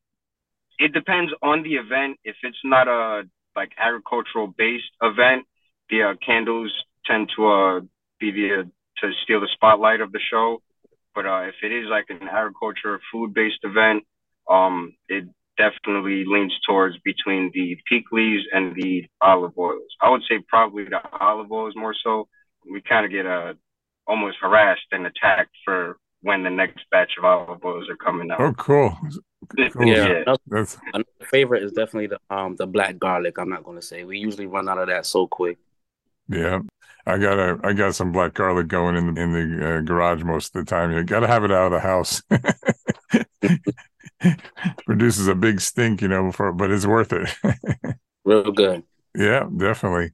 It 0.78 0.94
depends 0.94 1.32
on 1.42 1.63
the 1.63 1.75
event. 1.75 2.20
If 2.24 2.36
it's 2.44 2.58
not 2.63 2.88
a 2.88 3.24
like 3.56 3.72
agricultural 3.78 4.48
based 4.58 4.92
event, 5.02 5.46
the 5.90 6.04
uh, 6.04 6.13
candles 6.25 6.72
tend 7.05 7.31
to 7.36 7.48
uh, 7.48 7.79
be 8.19 8.31
the 8.31 8.69
to 9.00 9.12
steal 9.24 9.41
the 9.41 9.50
spotlight 9.53 10.01
of 10.01 10.12
the 10.12 10.19
show. 10.31 10.62
But 11.15 11.25
uh, 11.25 11.43
if 11.43 11.55
it 11.63 11.72
is 11.72 11.88
like 11.89 12.05
an 12.10 12.27
agriculture 12.27 13.00
food 13.12 13.33
based 13.33 13.60
event, 13.63 14.03
um, 14.50 14.93
it 15.07 15.25
definitely 15.57 16.24
leans 16.25 16.53
towards 16.67 16.98
between 17.03 17.51
the 17.53 17.77
pikliz 17.91 18.39
and 18.51 18.75
the 18.75 19.05
olive 19.22 19.57
oils. 19.57 19.91
I 20.01 20.10
would 20.10 20.24
say 20.29 20.39
probably 20.48 20.86
the 20.86 21.00
olive 21.19 21.51
oils 21.51 21.75
more 21.75 21.95
so. 22.03 22.27
We 22.69 22.81
kind 22.81 23.05
of 23.05 23.12
get 23.12 23.25
uh, 23.25 23.53
almost 24.07 24.38
harassed 24.41 24.88
and 24.91 25.05
attacked 25.05 25.55
for 25.63 25.98
when 26.22 26.43
the 26.43 26.50
next 26.50 26.86
batch 26.89 27.12
of 27.17 27.25
olive 27.25 27.63
oils 27.63 27.89
are 27.89 27.98
coming 27.98 28.31
out. 28.31 28.39
Oh, 28.41 28.53
cool. 28.53 28.98
Cool. 29.74 29.88
Yeah, 29.88 30.24
another, 30.25 30.67
another 30.93 31.05
favorite 31.29 31.63
is 31.63 31.74
definitely 31.74 32.07
the 32.07 32.19
um 32.29 32.55
the 32.55 32.65
black 32.65 32.98
garlic. 32.98 33.38
I'm 33.38 33.50
not 33.50 33.65
going 33.65 33.75
to 33.75 33.86
say 33.86 34.05
we 34.05 34.17
usually 34.17 34.48
run 34.48 34.69
out 34.69 34.77
of 34.77 34.88
that 34.88 35.05
so 35.05 35.27
quick. 35.27 35.57
Yeah, 36.29 36.62
I 37.05 37.17
got 37.17 37.38
a 37.38 37.60
I 37.63 37.74
got 37.74 37.95
some 37.95 38.12
black 38.12 38.33
garlic 38.33 38.67
going 38.67 38.95
in 38.95 39.13
the 39.13 39.22
in 39.22 39.33
the 39.33 39.77
uh, 39.77 39.81
garage 39.81 40.24
most 40.24 40.55
of 40.55 40.65
the 40.65 40.69
time. 40.69 40.91
You 40.91 41.03
got 41.03 41.22
to 41.22 41.27
have 41.27 41.43
it 41.43 41.51
out 41.51 41.65
of 41.65 41.72
the 41.72 41.79
house. 41.79 42.22
Produces 44.86 45.27
a 45.27 45.36
big 45.36 45.60
stink, 45.60 46.01
you 46.01 46.07
know, 46.07 46.31
for 46.31 46.53
but 46.53 46.72
it's 46.72 46.86
worth 46.86 47.12
it. 47.12 47.29
Real 48.25 48.51
good. 48.51 48.83
Yeah, 49.15 49.48
definitely. 49.55 50.12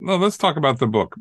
Well, 0.00 0.18
let's 0.18 0.38
talk 0.38 0.56
about 0.56 0.78
the 0.78 0.86
book. 0.86 1.16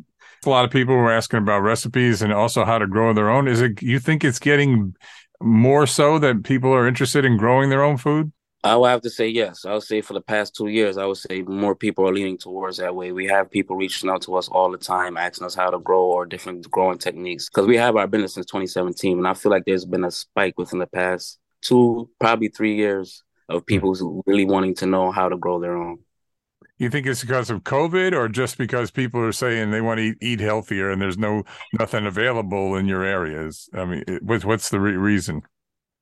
A 0.46 0.50
lot 0.50 0.66
of 0.66 0.72
people 0.72 0.96
were 0.96 1.12
asking 1.12 1.40
about 1.40 1.62
recipes 1.62 2.22
and 2.22 2.32
also 2.32 2.66
how 2.66 2.78
to 2.78 2.86
grow 2.86 3.14
their 3.14 3.30
own. 3.30 3.48
Is 3.48 3.62
it 3.62 3.82
you 3.82 4.00
think 4.00 4.24
it's 4.24 4.38
getting 4.38 4.96
more 5.42 5.88
so 5.88 6.20
that 6.20 6.44
people 6.44 6.72
are 6.72 6.88
interested 6.88 7.26
in 7.26 7.38
growing 7.38 7.70
their 7.70 7.84
own 7.84 7.98
food? 7.98 8.32
I 8.66 8.76
would 8.76 8.90
have 8.90 9.02
to 9.02 9.12
say 9.12 9.28
yes. 9.28 9.64
I 9.64 9.74
would 9.74 9.84
say 9.84 10.02
for 10.02 10.14
the 10.14 10.22
past 10.22 10.56
two 10.56 10.68
years, 10.68 10.98
I 10.98 11.06
would 11.06 11.18
say 11.18 11.44
more 11.44 11.76
people 11.76 12.10
are 12.10 12.14
leaning 12.14 12.40
towards 12.40 12.78
that 12.78 12.96
way. 12.96 13.12
We 13.12 13.28
have 13.28 13.52
people 13.52 13.76
reaching 13.76 14.10
out 14.10 14.24
to 14.24 14.36
us 14.36 14.48
all 14.48 14.72
the 14.72 14.78
time, 14.80 15.18
asking 15.18 15.46
us 15.46 15.54
how 15.54 15.70
to 15.70 15.78
grow 15.78 16.06
or 16.06 16.26
different 16.26 16.70
growing 16.72 16.98
techniques. 16.98 17.48
Because 17.48 17.68
we 17.68 17.78
have 17.78 17.96
our 17.96 18.08
business 18.08 18.34
since 18.34 18.48
2017, 18.48 19.20
and 19.20 19.28
I 19.28 19.36
feel 19.36 19.52
like 19.52 19.66
there's 19.66 19.86
been 19.86 20.04
a 20.04 20.10
spike 20.10 20.58
within 20.58 20.80
the 20.80 20.88
past 20.88 21.38
two, 21.62 22.10
probably 22.20 22.48
three 22.48 22.76
years 22.76 23.22
of 23.50 23.62
hmm. 23.62 23.66
people 23.66 24.24
really 24.26 24.46
wanting 24.46 24.74
to 24.76 24.88
know 24.88 25.12
how 25.12 25.30
to 25.30 25.38
grow 25.38 25.60
their 25.60 25.78
own. 25.78 26.00
You 26.80 26.90
think 26.90 27.06
it's 27.06 27.22
because 27.22 27.52
of 27.52 27.64
COVID, 27.64 28.14
or 28.14 28.28
just 28.28 28.58
because 28.58 28.90
people 28.90 29.22
are 29.22 29.32
saying 29.32 29.70
they 29.70 29.80
want 29.80 30.00
to 30.00 30.06
eat, 30.06 30.18
eat 30.22 30.40
healthier 30.40 30.90
and 30.90 31.00
there's 31.00 31.20
no 31.20 31.44
nothing 31.80 32.08
available 32.08 32.76
in 32.76 32.88
your 32.88 33.04
areas? 33.04 33.70
I 33.76 33.86
mean, 33.86 34.04
what's 34.24 34.44
what's 34.44 34.70
the 34.70 34.80
re- 34.80 34.98
reason? 34.98 35.44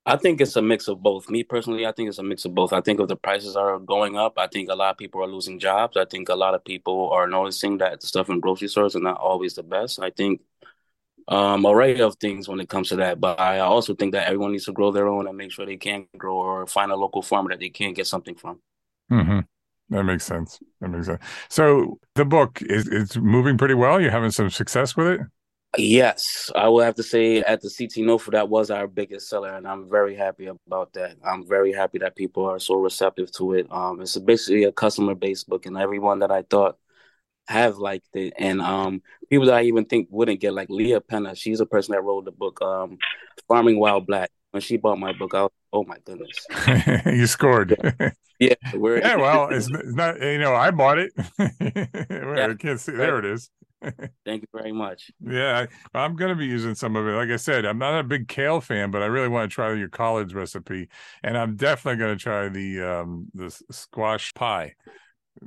I 0.05 0.17
think 0.17 0.41
it's 0.41 0.55
a 0.57 0.61
mix 0.61 0.87
of 0.89 1.01
both. 1.01 1.29
Me 1.29 1.43
personally, 1.43 1.85
I 1.85 1.93
think 1.93 2.09
it's 2.09 2.17
a 2.17 2.23
mix 2.23 2.43
of 2.43 2.53
both. 2.53 2.73
I 2.73 2.81
think 2.81 2.99
if 2.99 3.07
the 3.07 3.15
prices 3.15 3.55
are 3.55 3.79
going 3.79 4.17
up, 4.17 4.37
I 4.37 4.47
think 4.47 4.69
a 4.69 4.75
lot 4.75 4.91
of 4.91 4.97
people 4.97 5.23
are 5.23 5.27
losing 5.27 5.59
jobs. 5.59 5.95
I 5.95 6.05
think 6.05 6.27
a 6.27 6.35
lot 6.35 6.55
of 6.55 6.65
people 6.65 7.09
are 7.11 7.25
noticing 7.25 7.77
that 7.77 8.01
the 8.01 8.07
stuff 8.07 8.29
in 8.29 8.41
grocery 8.41 8.67
stores 8.67 8.95
are 8.95 9.01
not 9.01 9.17
always 9.17 9.53
the 9.53 9.63
best. 9.63 9.99
I 10.01 10.09
think 10.09 10.41
um 11.29 11.65
array 11.65 12.01
of 12.01 12.15
things 12.17 12.49
when 12.49 12.59
it 12.59 12.67
comes 12.67 12.89
to 12.89 12.97
that. 12.97 13.21
But 13.21 13.39
I 13.39 13.59
also 13.59 13.95
think 13.95 14.11
that 14.11 14.27
everyone 14.27 14.51
needs 14.51 14.65
to 14.65 14.73
grow 14.73 14.91
their 14.91 15.07
own 15.07 15.25
and 15.25 15.37
make 15.37 15.51
sure 15.51 15.65
they 15.65 15.77
can 15.77 16.07
grow 16.17 16.35
or 16.35 16.67
find 16.67 16.91
a 16.91 16.97
local 16.97 17.21
farmer 17.21 17.51
that 17.51 17.59
they 17.59 17.69
can 17.69 17.93
get 17.93 18.07
something 18.07 18.35
from. 18.35 18.59
Mm-hmm. 19.09 19.39
That 19.89 20.03
makes 20.03 20.25
sense. 20.25 20.59
That 20.81 20.89
makes 20.89 21.05
sense. 21.05 21.21
So 21.49 21.99
the 22.15 22.25
book 22.25 22.61
is 22.61 22.87
it's 22.87 23.15
moving 23.15 23.57
pretty 23.57 23.73
well. 23.73 24.01
You're 24.01 24.11
having 24.11 24.31
some 24.31 24.49
success 24.49 24.97
with 24.97 25.07
it. 25.07 25.21
Yes, 25.75 26.51
I 26.55 26.67
will 26.69 26.81
have 26.81 26.95
to 26.95 27.03
say 27.03 27.37
at 27.39 27.61
the 27.61 27.69
CT 27.75 28.05
NOFA 28.05 28.31
that 28.33 28.47
was 28.49 28.69
our 28.69 28.87
biggest 28.87 29.27
seller, 29.27 29.55
and 29.55 29.67
I'm 29.67 29.89
very 29.89 30.15
happy 30.15 30.45
about 30.45 30.93
that. 30.93 31.17
I'm 31.25 31.47
very 31.47 31.73
happy 31.73 31.97
that 31.99 32.15
people 32.15 32.45
are 32.45 32.59
so 32.59 32.75
receptive 32.75 33.31
to 33.33 33.53
it. 33.53 33.67
Um, 33.71 33.99
it's 33.99 34.15
basically 34.19 34.65
a 34.65 34.71
customer 34.71 35.15
based 35.15 35.49
book, 35.49 35.65
and 35.65 35.75
everyone 35.75 36.19
that 36.19 36.31
I 36.31 36.43
thought 36.43 36.77
have 37.47 37.77
liked 37.77 38.09
it, 38.13 38.33
and 38.37 38.61
um, 38.61 39.01
people 39.31 39.47
that 39.47 39.55
I 39.55 39.63
even 39.63 39.85
think 39.85 40.09
wouldn't 40.11 40.41
get 40.41 40.53
like 40.53 40.69
Leah 40.69 41.01
Penna. 41.01 41.35
She's 41.35 41.59
a 41.59 41.65
person 41.65 41.93
that 41.93 42.03
wrote 42.03 42.25
the 42.25 42.31
book, 42.31 42.61
um, 42.61 42.99
Farming 43.47 43.79
While 43.79 44.01
Black. 44.01 44.29
When 44.51 44.61
she 44.61 44.77
bought 44.77 44.99
my 44.99 45.13
book, 45.13 45.33
I 45.33 45.41
was, 45.41 45.51
oh 45.73 45.83
my 45.85 45.97
goodness, 46.05 46.45
you 47.07 47.25
scored. 47.25 47.75
yeah, 48.39 48.53
yeah. 48.73 49.15
Well, 49.15 49.47
it's 49.51 49.69
not. 49.69 50.21
You 50.21 50.37
know, 50.37 50.53
I 50.53 50.69
bought 50.69 50.99
it. 50.99 51.13
yeah. 51.39 52.47
I 52.51 52.53
can't 52.59 52.79
see. 52.79 52.91
There 52.91 53.17
it 53.17 53.25
is. 53.25 53.49
Thank 54.25 54.43
you 54.43 54.47
very 54.53 54.71
much. 54.71 55.11
Yeah, 55.19 55.65
I, 55.93 56.05
am 56.05 56.15
going 56.15 56.29
to 56.29 56.35
be 56.35 56.45
using 56.45 56.75
some 56.75 56.95
of 56.95 57.07
it. 57.07 57.11
Like 57.11 57.29
I 57.29 57.35
said, 57.35 57.65
I'm 57.65 57.77
not 57.77 57.99
a 57.99 58.03
big 58.03 58.27
kale 58.27 58.61
fan, 58.61 58.91
but 58.91 59.01
I 59.01 59.07
really 59.07 59.27
want 59.27 59.49
to 59.49 59.53
try 59.53 59.73
your 59.73 59.89
collard 59.89 60.33
recipe, 60.33 60.89
and 61.23 61.37
I'm 61.37 61.55
definitely 61.55 61.99
going 61.99 62.17
to 62.17 62.21
try 62.23 62.49
the 62.49 62.81
um 62.81 63.27
the 63.33 63.49
squash 63.71 64.33
pie. 64.33 64.75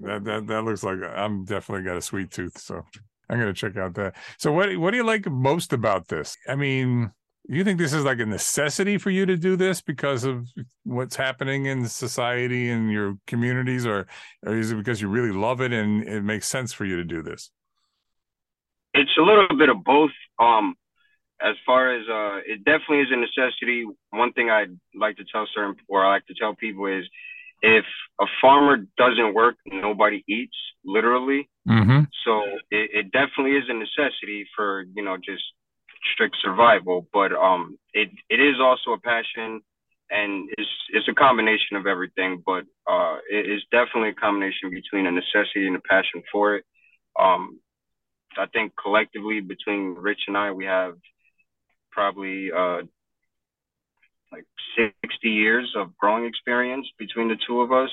That 0.02 0.24
that 0.24 0.46
that 0.46 0.62
looks 0.62 0.82
like 0.82 0.98
I'm 1.02 1.44
definitely 1.44 1.84
got 1.84 1.96
a 1.96 2.02
sweet 2.02 2.30
tooth, 2.30 2.58
so 2.58 2.82
I'm 3.28 3.38
going 3.38 3.52
to 3.52 3.58
check 3.58 3.76
out 3.76 3.94
that. 3.94 4.16
So 4.38 4.52
what 4.52 4.76
what 4.76 4.90
do 4.90 4.96
you 4.96 5.04
like 5.06 5.28
most 5.30 5.72
about 5.72 6.08
this? 6.08 6.36
I 6.48 6.56
mean, 6.56 7.10
you 7.48 7.64
think 7.64 7.78
this 7.78 7.92
is 7.92 8.04
like 8.04 8.18
a 8.18 8.26
necessity 8.26 8.98
for 8.98 9.10
you 9.10 9.26
to 9.26 9.36
do 9.36 9.56
this 9.56 9.80
because 9.80 10.24
of 10.24 10.48
what's 10.84 11.16
happening 11.16 11.66
in 11.66 11.86
society 11.86 12.70
and 12.70 12.90
your 12.90 13.16
communities, 13.26 13.86
or, 13.86 14.06
or 14.44 14.56
is 14.56 14.72
it 14.72 14.76
because 14.76 15.00
you 15.00 15.08
really 15.08 15.32
love 15.32 15.60
it 15.60 15.72
and 15.72 16.02
it 16.08 16.22
makes 16.22 16.48
sense 16.48 16.72
for 16.72 16.84
you 16.84 16.96
to 16.96 17.04
do 17.04 17.22
this? 17.22 17.50
It's 18.96 19.16
a 19.18 19.22
little 19.22 19.56
bit 19.56 19.68
of 19.68 19.84
both. 19.84 20.10
Um, 20.38 20.74
as 21.40 21.54
far 21.66 21.94
as 21.94 22.02
uh, 22.08 22.40
it 22.46 22.64
definitely 22.64 23.00
is 23.00 23.08
a 23.10 23.16
necessity. 23.16 23.86
One 24.10 24.32
thing 24.32 24.50
I'd 24.50 24.76
like 24.94 25.16
to 25.18 25.24
tell 25.30 25.46
certain, 25.54 25.76
or 25.88 26.04
I 26.04 26.14
like 26.14 26.26
to 26.26 26.34
tell 26.34 26.54
people 26.54 26.86
is, 26.86 27.04
if 27.62 27.84
a 28.20 28.26
farmer 28.40 28.78
doesn't 28.98 29.34
work, 29.34 29.56
nobody 29.66 30.24
eats, 30.28 30.56
literally. 30.84 31.48
Mm-hmm. 31.68 32.04
So 32.24 32.42
it, 32.70 32.90
it 32.92 33.12
definitely 33.12 33.56
is 33.56 33.64
a 33.68 33.74
necessity 33.74 34.46
for 34.54 34.84
you 34.94 35.02
know 35.02 35.16
just 35.16 35.42
strict 36.12 36.36
survival. 36.42 37.06
But 37.12 37.32
um, 37.32 37.78
it 37.92 38.10
it 38.30 38.40
is 38.40 38.56
also 38.60 38.92
a 38.92 39.00
passion, 39.00 39.60
and 40.10 40.48
it's 40.56 40.70
it's 40.90 41.08
a 41.08 41.14
combination 41.14 41.76
of 41.76 41.86
everything. 41.86 42.42
But 42.44 42.64
uh, 42.90 43.16
it 43.30 43.50
is 43.50 43.62
definitely 43.70 44.10
a 44.10 44.14
combination 44.14 44.70
between 44.70 45.06
a 45.06 45.10
necessity 45.10 45.66
and 45.66 45.76
a 45.76 45.80
passion 45.80 46.22
for 46.32 46.56
it. 46.56 46.64
Um, 47.18 47.58
I 48.36 48.46
think 48.46 48.72
collectively 48.80 49.40
between 49.40 49.94
Rich 49.98 50.20
and 50.28 50.36
I, 50.36 50.52
we 50.52 50.66
have 50.66 50.94
probably 51.90 52.50
uh, 52.52 52.82
like 54.30 54.44
60 54.76 55.28
years 55.28 55.72
of 55.76 55.96
growing 55.96 56.26
experience 56.26 56.86
between 56.98 57.28
the 57.28 57.36
two 57.46 57.60
of 57.62 57.72
us. 57.72 57.90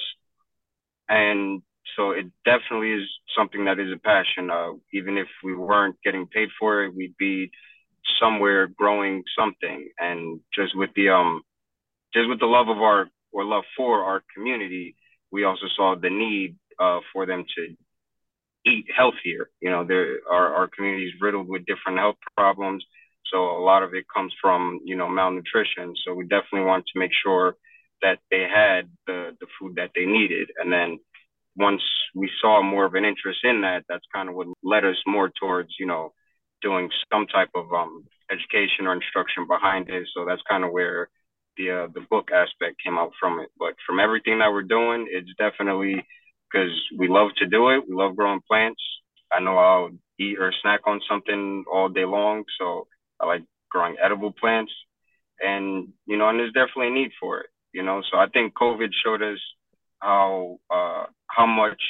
And 1.08 1.62
so 1.96 2.12
it 2.12 2.26
definitely 2.46 2.94
is 2.94 3.10
something 3.38 3.66
that 3.66 3.80
is 3.80 3.92
a 3.94 4.00
passion. 4.00 4.50
Uh, 4.50 4.74
even 4.94 5.18
if 5.18 5.28
we 5.44 5.56
weren't 5.56 5.96
getting 6.04 6.28
paid 6.28 6.50
for 6.60 6.84
it, 6.84 6.96
we'd 6.96 7.18
be 7.18 7.52
somewhere 8.22 8.68
growing 8.68 9.24
something. 9.38 9.90
And 10.00 10.40
just 10.54 10.76
with 10.76 10.90
the 10.96 11.10
um, 11.10 11.42
just 12.14 12.30
with 12.30 12.40
the 12.40 12.46
love 12.46 12.70
of 12.70 12.78
our 12.78 13.10
or 13.32 13.46
love 13.46 13.64
for 13.76 14.04
our 14.04 14.24
community, 14.36 14.96
we 15.32 15.44
also 15.44 15.66
saw 15.76 15.96
the 15.96 16.10
need 16.10 16.56
uh, 16.80 17.00
for 17.12 17.26
them 17.26 17.46
to 17.56 17.76
eat 18.66 18.86
healthier. 18.96 19.50
You 19.62 19.70
know, 19.70 19.86
there 19.86 20.20
our 20.30 20.54
our 20.56 20.68
community 20.68 21.08
is 21.08 21.22
riddled 21.22 21.48
with 21.48 21.66
different 21.66 22.00
health 22.00 22.18
problems. 22.36 22.84
So 23.32 23.38
a 23.38 23.64
lot 23.64 23.84
of 23.84 23.94
it 23.94 24.06
comes 24.14 24.34
from, 24.42 24.80
you 24.84 24.96
know, 24.96 25.10
malnutrition. 25.10 25.96
So 26.06 26.14
we 26.14 26.26
definitely 26.26 26.68
want 26.68 26.86
to 26.88 27.00
make 27.00 27.12
sure 27.24 27.56
that 28.02 28.20
they 28.30 28.46
had 28.54 28.90
the, 29.08 29.36
the 29.40 29.48
food 29.58 29.76
that 29.78 29.92
they 29.96 30.06
needed. 30.06 30.50
And 30.60 30.72
then 30.72 31.00
once 31.56 31.82
we 32.14 32.30
saw 32.42 32.62
more 32.62 32.86
of 32.86 32.94
an 32.94 33.06
interest 33.06 33.40
in 33.44 33.62
that, 33.62 33.86
that's 33.90 34.06
kind 34.14 34.30
of 34.30 34.36
what 34.36 34.48
led 34.62 34.86
us 34.86 34.98
more 35.08 35.32
towards, 35.40 35.70
you 35.80 35.88
know, 35.88 36.14
doing 36.62 36.90
some 37.12 37.26
type 37.28 37.50
of 37.56 37.74
um, 37.74 38.06
education 38.30 38.86
or 38.86 38.94
instruction 38.94 39.48
behind 39.48 39.90
it. 39.90 40.08
So 40.14 40.26
that's 40.26 40.42
kind 40.50 40.64
of 40.64 40.72
where 40.72 41.10
the 41.58 41.72
uh, 41.72 41.88
the 41.94 42.02
book 42.10 42.30
aspect 42.32 42.82
came 42.84 42.98
out 42.98 43.12
from 43.20 43.40
it. 43.40 43.50
But 43.58 43.76
from 43.86 44.00
everything 44.00 44.40
that 44.40 44.52
we're 44.52 44.64
doing, 44.64 45.08
it's 45.10 45.32
definitely 45.38 46.06
because 46.54 46.72
we 46.98 47.08
love 47.08 47.30
to 47.38 47.48
do 47.48 47.70
it. 47.70 47.84
We 47.88 47.96
love 47.96 48.16
growing 48.16 48.42
plants. 48.48 48.82
I 49.32 49.40
know 49.40 49.58
I'll 49.58 49.90
eat 50.20 50.38
or 50.40 50.54
snack 50.62 50.82
on 50.86 51.02
something 51.10 51.66
all 51.72 51.90
day 51.90 52.06
long, 52.06 52.44
so 52.60 52.88
I 53.20 53.26
like 53.26 53.44
growing 53.70 53.96
edible 54.04 54.32
plants. 54.32 54.72
And 55.42 55.90
you 56.06 56.18
know, 56.18 56.30
and 56.30 56.40
there's 56.40 56.54
definitely 56.54 56.88
a 56.88 56.92
need 56.92 57.12
for 57.20 57.40
it. 57.42 57.48
You 57.74 57.84
know, 57.84 58.02
so 58.12 58.18
I 58.18 58.28
think 58.28 58.54
COVID 58.54 58.90
showed 59.04 59.24
us 59.24 59.40
how 60.00 60.60
uh, 60.70 61.06
how 61.28 61.48
much 61.48 61.82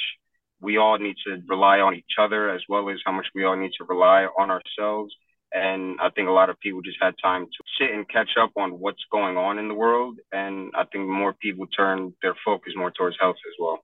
we 0.60 0.78
all 0.78 0.98
need 0.98 1.16
to 1.26 1.42
rely 1.46 1.80
on 1.80 1.94
each 1.94 2.16
other, 2.18 2.50
as 2.50 2.62
well 2.68 2.88
as 2.88 2.98
how 3.04 3.12
much 3.12 3.26
we 3.34 3.44
all 3.44 3.56
need 3.56 3.72
to 3.78 3.84
rely 3.84 4.26
on 4.38 4.50
ourselves. 4.50 5.14
And 5.52 6.00
I 6.00 6.10
think 6.10 6.28
a 6.28 6.32
lot 6.32 6.50
of 6.50 6.58
people 6.58 6.82
just 6.82 6.96
had 7.00 7.14
time 7.22 7.44
to 7.44 7.64
sit 7.78 7.94
and 7.94 8.08
catch 8.08 8.30
up 8.40 8.50
on 8.56 8.80
what's 8.80 9.04
going 9.12 9.36
on 9.36 9.58
in 9.58 9.68
the 9.68 9.74
world. 9.74 10.18
And 10.32 10.72
I 10.74 10.84
think 10.84 11.06
more 11.06 11.34
people 11.34 11.66
turn 11.66 12.12
their 12.22 12.34
focus 12.44 12.72
more 12.74 12.90
towards 12.90 13.16
health 13.20 13.36
as 13.46 13.54
well. 13.60 13.78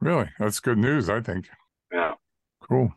Really? 0.00 0.28
That's 0.38 0.60
good 0.60 0.78
news, 0.78 1.08
I 1.08 1.20
think. 1.20 1.48
Yeah. 1.92 2.14
Cool. 2.68 2.94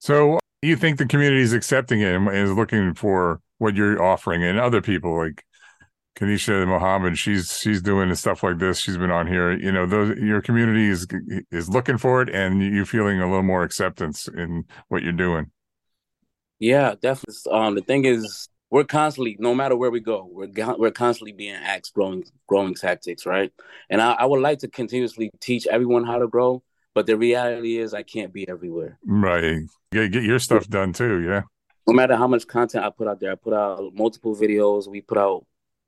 So 0.00 0.38
you 0.62 0.76
think 0.76 0.98
the 0.98 1.06
community 1.06 1.42
is 1.42 1.52
accepting 1.52 2.00
it 2.00 2.14
and 2.14 2.28
is 2.28 2.52
looking 2.52 2.94
for 2.94 3.40
what 3.58 3.74
you're 3.74 4.02
offering 4.02 4.42
and 4.42 4.58
other 4.58 4.80
people 4.80 5.16
like 5.16 5.44
Kanisha 6.18 6.66
Mohammed, 6.66 7.16
she's 7.16 7.56
she's 7.58 7.80
doing 7.80 8.12
stuff 8.16 8.42
like 8.42 8.58
this. 8.58 8.80
She's 8.80 8.96
been 8.96 9.10
on 9.10 9.28
here. 9.28 9.52
You 9.52 9.70
know, 9.70 9.86
those 9.86 10.18
your 10.18 10.42
community 10.42 10.88
is 10.88 11.06
is 11.52 11.68
looking 11.68 11.96
for 11.96 12.22
it, 12.22 12.28
and 12.28 12.60
you 12.60 12.84
feeling 12.84 13.20
a 13.20 13.26
little 13.26 13.44
more 13.44 13.62
acceptance 13.62 14.26
in 14.26 14.64
what 14.88 15.04
you're 15.04 15.12
doing. 15.12 15.52
Yeah, 16.58 16.94
definitely. 17.00 17.52
Um, 17.52 17.76
the 17.76 17.82
thing 17.82 18.04
is, 18.04 18.48
we're 18.70 18.84
constantly, 18.84 19.36
no 19.38 19.54
matter 19.54 19.76
where 19.76 19.90
we 19.90 20.00
go, 20.00 20.28
we're 20.30 20.48
we're 20.76 20.90
constantly 20.90 21.32
being 21.32 21.54
asked 21.54 21.94
growing 21.94 22.24
growing 22.46 22.74
tactics, 22.74 23.24
right? 23.24 23.52
And 23.88 24.00
I, 24.00 24.12
I 24.12 24.26
would 24.26 24.40
like 24.40 24.58
to 24.60 24.68
continuously 24.68 25.30
teach 25.40 25.66
everyone 25.66 26.04
how 26.04 26.18
to 26.18 26.28
grow, 26.28 26.62
but 26.94 27.06
the 27.06 27.16
reality 27.16 27.78
is 27.78 27.94
I 27.94 28.02
can't 28.02 28.32
be 28.32 28.48
everywhere. 28.48 28.98
Right. 29.04 29.62
Get 29.92 30.12
get 30.12 30.22
your 30.24 30.38
stuff 30.38 30.68
done 30.68 30.92
too, 30.92 31.22
yeah. 31.22 31.42
No 31.86 31.94
matter 31.94 32.16
how 32.16 32.26
much 32.26 32.46
content 32.46 32.84
I 32.84 32.90
put 32.90 33.08
out 33.08 33.20
there, 33.20 33.32
I 33.32 33.36
put 33.36 33.54
out 33.54 33.94
multiple 33.94 34.36
videos. 34.36 34.86
We 34.86 35.00
put 35.00 35.16
out 35.16 35.46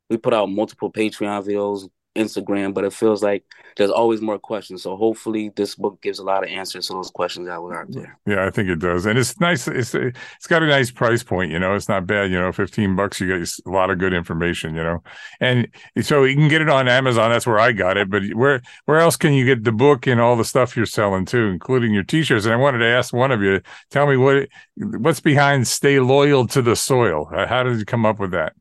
we 0.09 0.17
put 0.17 0.33
out 0.33 0.47
multiple 0.47 0.91
Patreon 0.91 1.47
videos, 1.47 1.89
Instagram, 2.17 2.75
but 2.75 2.85
it 2.85 2.93
feels 2.93 3.23
like 3.23 3.45
there's 3.76 3.90
always 3.90 4.21
more 4.21 4.38
questions. 4.38 4.83
So 4.83 4.97
hopefully 4.97 5.52
this 5.55 5.76
book 5.76 6.00
gives 6.02 6.19
a 6.19 6.25
lot 6.25 6.43
of 6.43 6.50
answers 6.50 6.88
to 6.88 6.95
those 6.95 7.11
questions 7.11 7.47
that 7.47 7.62
were 7.62 7.81
out 7.81 7.87
there. 7.90 8.19
Yeah, 8.26 8.45
I 8.45 8.50
think 8.50 8.69
it 8.69 8.81
does. 8.81 9.07
And 9.07 9.19
it's 9.19 9.38
nice. 9.38 9.69
It's 9.69 9.95
it's 9.95 10.47
got 10.49 10.62
a 10.62 10.67
nice 10.67 10.90
price 10.90 11.23
point, 11.23 11.52
you 11.52 11.59
know, 11.59 11.75
it's 11.75 11.88
not 11.88 12.07
bad, 12.07 12.31
you 12.31 12.40
know, 12.40 12.50
15 12.50 12.97
bucks, 12.97 13.21
you 13.21 13.38
get 13.38 13.49
a 13.64 13.71
lot 13.71 13.90
of 13.90 13.99
good 13.99 14.12
information, 14.12 14.75
you 14.75 14.83
know, 14.83 15.02
and 15.40 15.69
so 16.00 16.25
you 16.25 16.35
can 16.35 16.49
get 16.49 16.62
it 16.62 16.69
on 16.69 16.88
Amazon. 16.88 17.31
That's 17.31 17.47
where 17.47 17.61
I 17.61 17.73
got 17.73 17.97
it. 17.97 18.11
But 18.11 18.25
where, 18.35 18.61
where 18.87 18.99
else 18.99 19.17
can 19.17 19.33
you 19.33 19.45
get 19.45 19.62
the 19.62 19.73
book 19.73 20.07
and 20.07 20.21
all 20.21 20.37
the 20.37 20.45
stuff 20.45 20.76
you're 20.76 20.87
selling 20.87 21.26
too, 21.26 21.47
including 21.47 21.95
your 21.95 22.05
t-shirts? 22.05 22.45
And 22.45 22.55
I 22.55 22.57
wanted 22.57 22.79
to 22.79 22.87
ask 22.87 23.12
one 23.12 23.31
of 23.31 23.40
you, 23.43 23.61
tell 23.90 24.07
me 24.07 24.17
what, 24.17 24.49
what's 24.76 25.21
behind 25.21 25.69
stay 25.69 26.00
loyal 26.00 26.47
to 26.49 26.61
the 26.61 26.75
soil. 26.75 27.31
How 27.33 27.62
did 27.62 27.79
you 27.79 27.85
come 27.85 28.05
up 28.05 28.19
with 28.19 28.33
that? 28.33 28.55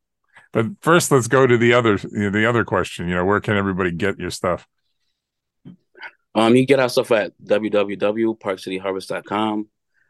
But 0.51 0.65
first, 0.81 1.11
let's 1.11 1.27
go 1.27 1.45
to 1.45 1.57
the 1.57 1.73
other 1.73 1.97
the 1.97 2.47
other 2.47 2.65
question. 2.65 3.07
You 3.07 3.13
know, 3.15 3.25
where 3.25 3.39
can 3.39 3.55
everybody 3.55 3.91
get 3.91 4.17
your 4.19 4.31
stuff? 4.31 4.67
Um, 6.35 6.55
you 6.55 6.65
get 6.65 6.79
our 6.79 6.89
stuff 6.89 7.11
at 7.11 7.33
www.parkcityharvest.com. 7.43 9.67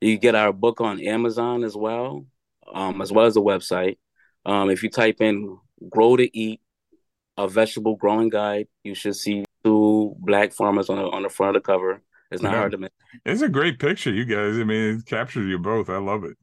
You 0.00 0.18
get 0.18 0.34
our 0.34 0.52
book 0.52 0.80
on 0.80 1.00
Amazon 1.00 1.64
as 1.64 1.76
well, 1.76 2.26
um, 2.72 3.00
as 3.00 3.12
well 3.12 3.26
as 3.26 3.34
the 3.34 3.42
website. 3.42 3.98
Um, 4.44 4.70
if 4.70 4.82
you 4.82 4.90
type 4.90 5.20
in 5.20 5.58
"grow 5.88 6.16
to 6.16 6.36
eat," 6.36 6.60
a 7.36 7.46
vegetable 7.46 7.94
growing 7.94 8.28
guide, 8.28 8.66
you 8.82 8.96
should 8.96 9.14
see 9.14 9.44
two 9.64 10.16
black 10.18 10.52
farmers 10.52 10.90
on 10.90 10.96
the, 10.96 11.04
on 11.04 11.22
the 11.22 11.28
front 11.28 11.56
of 11.56 11.62
the 11.62 11.66
cover. 11.66 12.02
It's 12.32 12.42
not 12.42 12.50
yeah. 12.52 12.58
hard 12.58 12.72
to 12.72 12.78
miss. 12.78 12.90
It's 13.24 13.42
a 13.42 13.48
great 13.48 13.78
picture, 13.78 14.12
you 14.12 14.24
guys. 14.24 14.58
I 14.58 14.64
mean, 14.64 14.98
it 14.98 15.06
captures 15.06 15.48
you 15.48 15.60
both. 15.60 15.88
I 15.88 15.98
love 15.98 16.24
it 16.24 16.36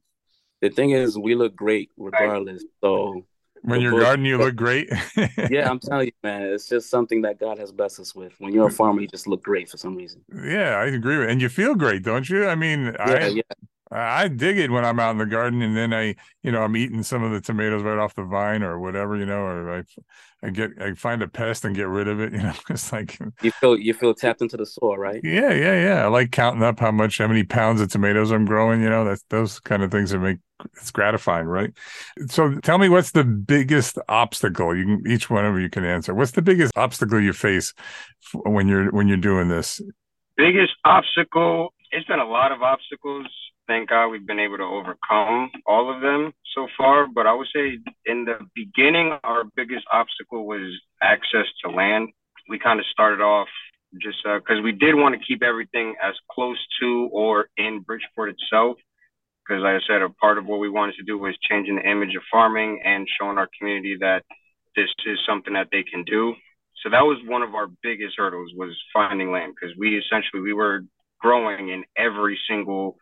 the 0.60 0.70
thing 0.70 0.90
is, 0.90 1.18
we 1.18 1.34
look 1.34 1.56
great 1.56 1.90
regardless. 1.96 2.64
So 2.82 3.24
when 3.62 3.80
you're 3.80 3.98
gardening, 3.98 4.26
you 4.26 4.38
look 4.44 4.56
great. 4.56 4.90
yeah, 5.50 5.68
I'm 5.68 5.78
telling 5.78 6.06
you, 6.06 6.12
man, 6.22 6.42
it's 6.42 6.68
just 6.68 6.90
something 6.90 7.22
that 7.22 7.38
God 7.38 7.58
has 7.58 7.72
blessed 7.72 8.00
us 8.00 8.14
with. 8.14 8.32
When 8.38 8.52
you're 8.52 8.68
a 8.68 8.70
farmer, 8.70 9.00
you 9.00 9.08
just 9.08 9.26
look 9.26 9.42
great 9.42 9.68
for 9.68 9.76
some 9.76 9.96
reason. 9.96 10.22
Yeah, 10.32 10.76
I 10.76 10.86
agree 10.86 11.18
with, 11.18 11.30
and 11.30 11.40
you 11.40 11.48
feel 11.48 11.74
great, 11.74 12.02
don't 12.02 12.28
you? 12.28 12.46
I 12.46 12.54
mean, 12.54 12.86
yeah, 12.86 12.94
I, 13.04 13.26
yeah. 13.26 13.42
I 13.92 14.28
dig 14.28 14.58
it 14.58 14.70
when 14.70 14.84
I'm 14.84 15.00
out 15.00 15.10
in 15.10 15.18
the 15.18 15.26
garden 15.26 15.62
and 15.62 15.76
then 15.76 15.92
I, 15.92 16.14
you 16.44 16.52
know, 16.52 16.62
I'm 16.62 16.76
eating 16.76 17.02
some 17.02 17.24
of 17.24 17.32
the 17.32 17.40
tomatoes 17.40 17.82
right 17.82 17.98
off 17.98 18.14
the 18.14 18.22
vine 18.22 18.62
or 18.62 18.78
whatever, 18.78 19.16
you 19.16 19.26
know, 19.26 19.40
or 19.40 19.78
I, 19.78 20.46
I 20.46 20.50
get, 20.50 20.70
I 20.80 20.94
find 20.94 21.22
a 21.22 21.28
pest 21.28 21.64
and 21.64 21.74
get 21.74 21.88
rid 21.88 22.06
of 22.06 22.20
it. 22.20 22.32
You 22.40 22.44
know, 22.44 22.52
it's 22.68 22.92
like 22.92 23.18
you 23.42 23.50
feel, 23.50 23.76
you 23.76 23.92
feel 23.92 24.14
tapped 24.14 24.42
into 24.42 24.56
the 24.56 24.64
soil, 24.64 24.96
right? 24.96 25.20
Yeah, 25.24 25.52
yeah, 25.52 25.82
yeah. 25.82 26.04
I 26.04 26.06
like 26.06 26.30
counting 26.30 26.62
up 26.62 26.78
how 26.78 26.92
much, 26.92 27.18
how 27.18 27.26
many 27.26 27.42
pounds 27.42 27.80
of 27.80 27.90
tomatoes 27.90 28.30
I'm 28.30 28.44
growing. 28.44 28.80
You 28.80 28.90
know, 28.90 29.04
that's 29.04 29.24
those 29.28 29.58
kind 29.58 29.82
of 29.82 29.90
things 29.90 30.10
that 30.10 30.20
make 30.20 30.38
it's 30.76 30.90
gratifying, 30.90 31.46
right? 31.46 31.72
So 32.28 32.58
tell 32.60 32.78
me, 32.78 32.88
what's 32.88 33.12
the 33.12 33.24
biggest 33.24 33.98
obstacle? 34.08 34.76
You 34.76 34.84
can 34.84 35.10
each 35.10 35.30
one 35.30 35.44
of 35.44 35.58
you 35.58 35.70
can 35.70 35.84
answer. 35.84 36.14
What's 36.14 36.32
the 36.32 36.42
biggest 36.42 36.72
obstacle 36.76 37.20
you 37.20 37.32
face 37.32 37.72
when 38.34 38.68
you're 38.68 38.90
when 38.90 39.08
you're 39.08 39.16
doing 39.16 39.48
this? 39.48 39.80
Biggest 40.36 40.72
obstacle. 40.84 41.72
It's 41.92 42.06
been 42.06 42.20
a 42.20 42.28
lot 42.28 42.52
of 42.52 42.62
obstacles 42.62 43.26
thank 43.70 43.88
God 43.88 44.08
we've 44.08 44.26
been 44.26 44.40
able 44.40 44.58
to 44.58 44.64
overcome 44.64 45.48
all 45.64 45.94
of 45.94 46.02
them 46.02 46.32
so 46.56 46.66
far. 46.76 47.06
But 47.06 47.28
I 47.28 47.32
would 47.32 47.46
say 47.54 47.78
in 48.04 48.24
the 48.24 48.38
beginning, 48.52 49.16
our 49.22 49.44
biggest 49.54 49.86
obstacle 49.92 50.46
was 50.46 50.76
access 51.00 51.46
to 51.64 51.70
land. 51.70 52.08
We 52.48 52.58
kind 52.58 52.80
of 52.80 52.86
started 52.90 53.22
off 53.22 53.48
just 54.02 54.18
because 54.24 54.58
uh, 54.58 54.62
we 54.62 54.72
did 54.72 54.96
want 54.96 55.14
to 55.14 55.24
keep 55.24 55.42
everything 55.42 55.94
as 56.02 56.14
close 56.32 56.58
to 56.80 57.08
or 57.12 57.48
in 57.56 57.80
Bridgeport 57.80 58.30
itself. 58.30 58.76
Because, 59.50 59.64
like 59.64 59.82
I 59.82 59.86
said, 59.88 60.02
a 60.02 60.10
part 60.10 60.38
of 60.38 60.46
what 60.46 60.60
we 60.60 60.68
wanted 60.68 60.94
to 60.94 61.02
do 61.02 61.18
was 61.18 61.36
changing 61.42 61.74
the 61.74 61.90
image 61.90 62.14
of 62.14 62.22
farming 62.30 62.82
and 62.84 63.08
showing 63.18 63.36
our 63.36 63.48
community 63.58 63.96
that 63.98 64.22
this 64.76 64.86
is 65.04 65.18
something 65.28 65.54
that 65.54 65.70
they 65.72 65.82
can 65.82 66.04
do. 66.04 66.36
So 66.84 66.90
that 66.90 67.02
was 67.02 67.18
one 67.26 67.42
of 67.42 67.56
our 67.56 67.66
biggest 67.82 68.14
hurdles 68.16 68.52
was 68.54 68.78
finding 68.92 69.32
land 69.32 69.54
because 69.54 69.76
we 69.76 69.98
essentially 69.98 70.40
we 70.40 70.52
were 70.52 70.82
growing 71.20 71.70
in 71.70 71.82
every 71.98 72.38
single 72.48 72.96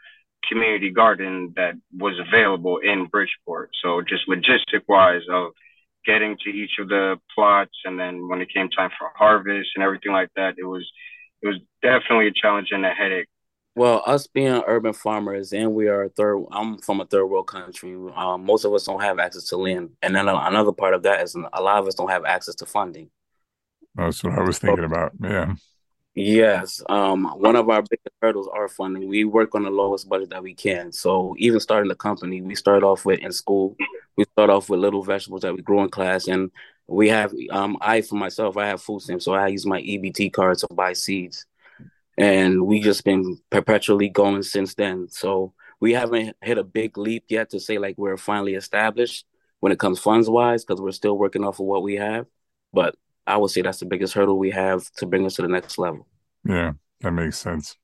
community 0.49 0.91
garden 0.91 1.53
that 1.57 1.75
was 1.95 2.15
available 2.19 2.79
in 2.79 3.09
Bridgeport. 3.13 3.69
So 3.83 4.01
just 4.01 4.27
logistic 4.27 4.89
wise 4.89 5.29
of 5.31 5.51
getting 6.07 6.39
to 6.45 6.51
each 6.51 6.79
of 6.81 6.89
the 6.89 7.17
plots 7.35 7.77
and 7.85 8.01
then 8.01 8.27
when 8.27 8.41
it 8.41 8.49
came 8.55 8.71
time 8.71 8.91
for 8.99 9.11
harvest 9.15 9.69
and 9.77 9.85
everything 9.85 10.13
like 10.13 10.31
that, 10.37 10.55
it 10.57 10.65
was 10.65 10.91
it 11.43 11.49
was 11.49 11.59
definitely 11.83 12.29
a 12.29 12.33
challenge 12.33 12.69
and 12.71 12.87
a 12.87 12.95
headache. 12.95 13.29
Well, 13.79 14.03
us 14.07 14.27
being 14.27 14.61
urban 14.67 14.93
farmers 14.93 15.53
and 15.53 15.73
we 15.73 15.87
are 15.87 16.09
third 16.09 16.45
I'm 16.51 16.79
from 16.79 17.01
a 17.01 17.05
third 17.05 17.27
world 17.27 17.47
country. 17.47 17.95
Um, 18.17 18.45
most 18.45 18.65
of 18.65 18.75
us 18.75 18.83
don't 18.83 19.01
have 19.01 19.21
access 19.21 19.45
to 19.51 19.57
land. 19.57 19.91
And 20.03 20.17
then 20.17 20.27
another 20.29 20.73
part 20.73 20.95
of 20.95 21.05
that 21.05 21.23
is 21.23 21.37
a 21.37 21.63
lot 21.63 21.79
of 21.79 21.87
us 21.87 21.95
don't 21.95 22.11
have 22.11 22.25
access 22.25 22.57
to 22.57 22.67
funding. 22.67 23.09
That's 23.95 24.25
what 24.25 24.37
I 24.37 24.43
was 24.43 24.59
thinking 24.59 24.83
about. 24.83 25.13
Yeah. 25.23 25.55
Yes. 26.17 26.83
Um, 26.89 27.27
one 27.39 27.55
of 27.55 27.71
our 27.71 27.83
biggest 27.83 28.09
hurdles 28.21 28.49
are 28.53 28.67
funding. 28.67 29.07
We 29.07 29.23
work 29.23 29.55
on 29.55 29.63
the 29.63 29.71
lowest 29.71 30.09
budget 30.09 30.31
that 30.31 30.43
we 30.43 30.55
can. 30.55 30.91
So 30.91 31.37
even 31.39 31.61
starting 31.61 31.89
the 31.89 31.95
company, 31.95 32.43
we 32.43 32.57
start 32.57 32.83
off 32.83 33.05
with 33.05 33.21
in 33.21 33.31
school, 33.31 33.77
we 34.17 34.25
start 34.33 34.51
off 34.51 34.69
with 34.69 34.81
little 34.81 35.05
vegetables 35.05 35.43
that 35.43 35.55
we 35.55 35.63
grow 35.63 35.85
in 35.85 35.89
class. 35.89 36.27
And 36.27 36.51
we 36.89 37.11
have 37.11 37.33
um 37.53 37.77
I 37.81 38.01
for 38.01 38.17
myself, 38.17 38.57
I 38.57 38.67
have 38.67 38.83
food 38.83 39.03
stamps, 39.03 39.27
so 39.27 39.35
I 39.35 39.47
use 39.47 39.67
my 39.67 39.81
EBT 39.81 40.33
card 40.33 40.59
to 40.59 40.67
buy 40.75 40.95
seeds. 40.95 41.47
And 42.19 42.67
we 42.67 42.81
just 42.81 43.05
been 43.05 43.39
perpetually 43.51 44.09
going 44.09 44.43
since 44.43 44.75
then. 44.75 45.09
So 45.09 45.55
we 45.81 45.93
haven't 45.93 46.37
hit 46.43 46.59
a 46.59 46.65
big 46.65 46.99
leap 46.99 47.27
yet 47.29 47.51
to 47.51 47.61
say 47.61 47.79
like 47.79 47.95
we're 47.97 48.17
finally 48.17 48.55
established 48.55 49.25
when 49.61 49.73
it 49.73 49.79
comes 49.79 50.01
funds 50.01 50.29
wise, 50.29 50.65
because 50.65 50.81
we're 50.81 50.91
still 50.91 51.17
working 51.17 51.45
off 51.45 51.61
of 51.61 51.67
what 51.67 51.83
we 51.83 51.95
have. 51.95 52.27
But 52.73 52.97
I 53.27 53.37
would 53.37 53.51
say 53.51 53.63
that's 53.63 53.79
the 53.79 53.87
biggest 53.87 54.15
hurdle 54.15 54.39
we 54.39 54.51
have 54.51 54.91
to 54.97 55.07
bring 55.07 55.27
us 55.27 55.35
to 55.35 55.43
the 55.43 55.49
next 55.49 55.79
level. 55.79 56.07
Yeah, 56.45 56.73
that 57.01 57.13
makes 57.13 57.39
sense. 57.39 57.77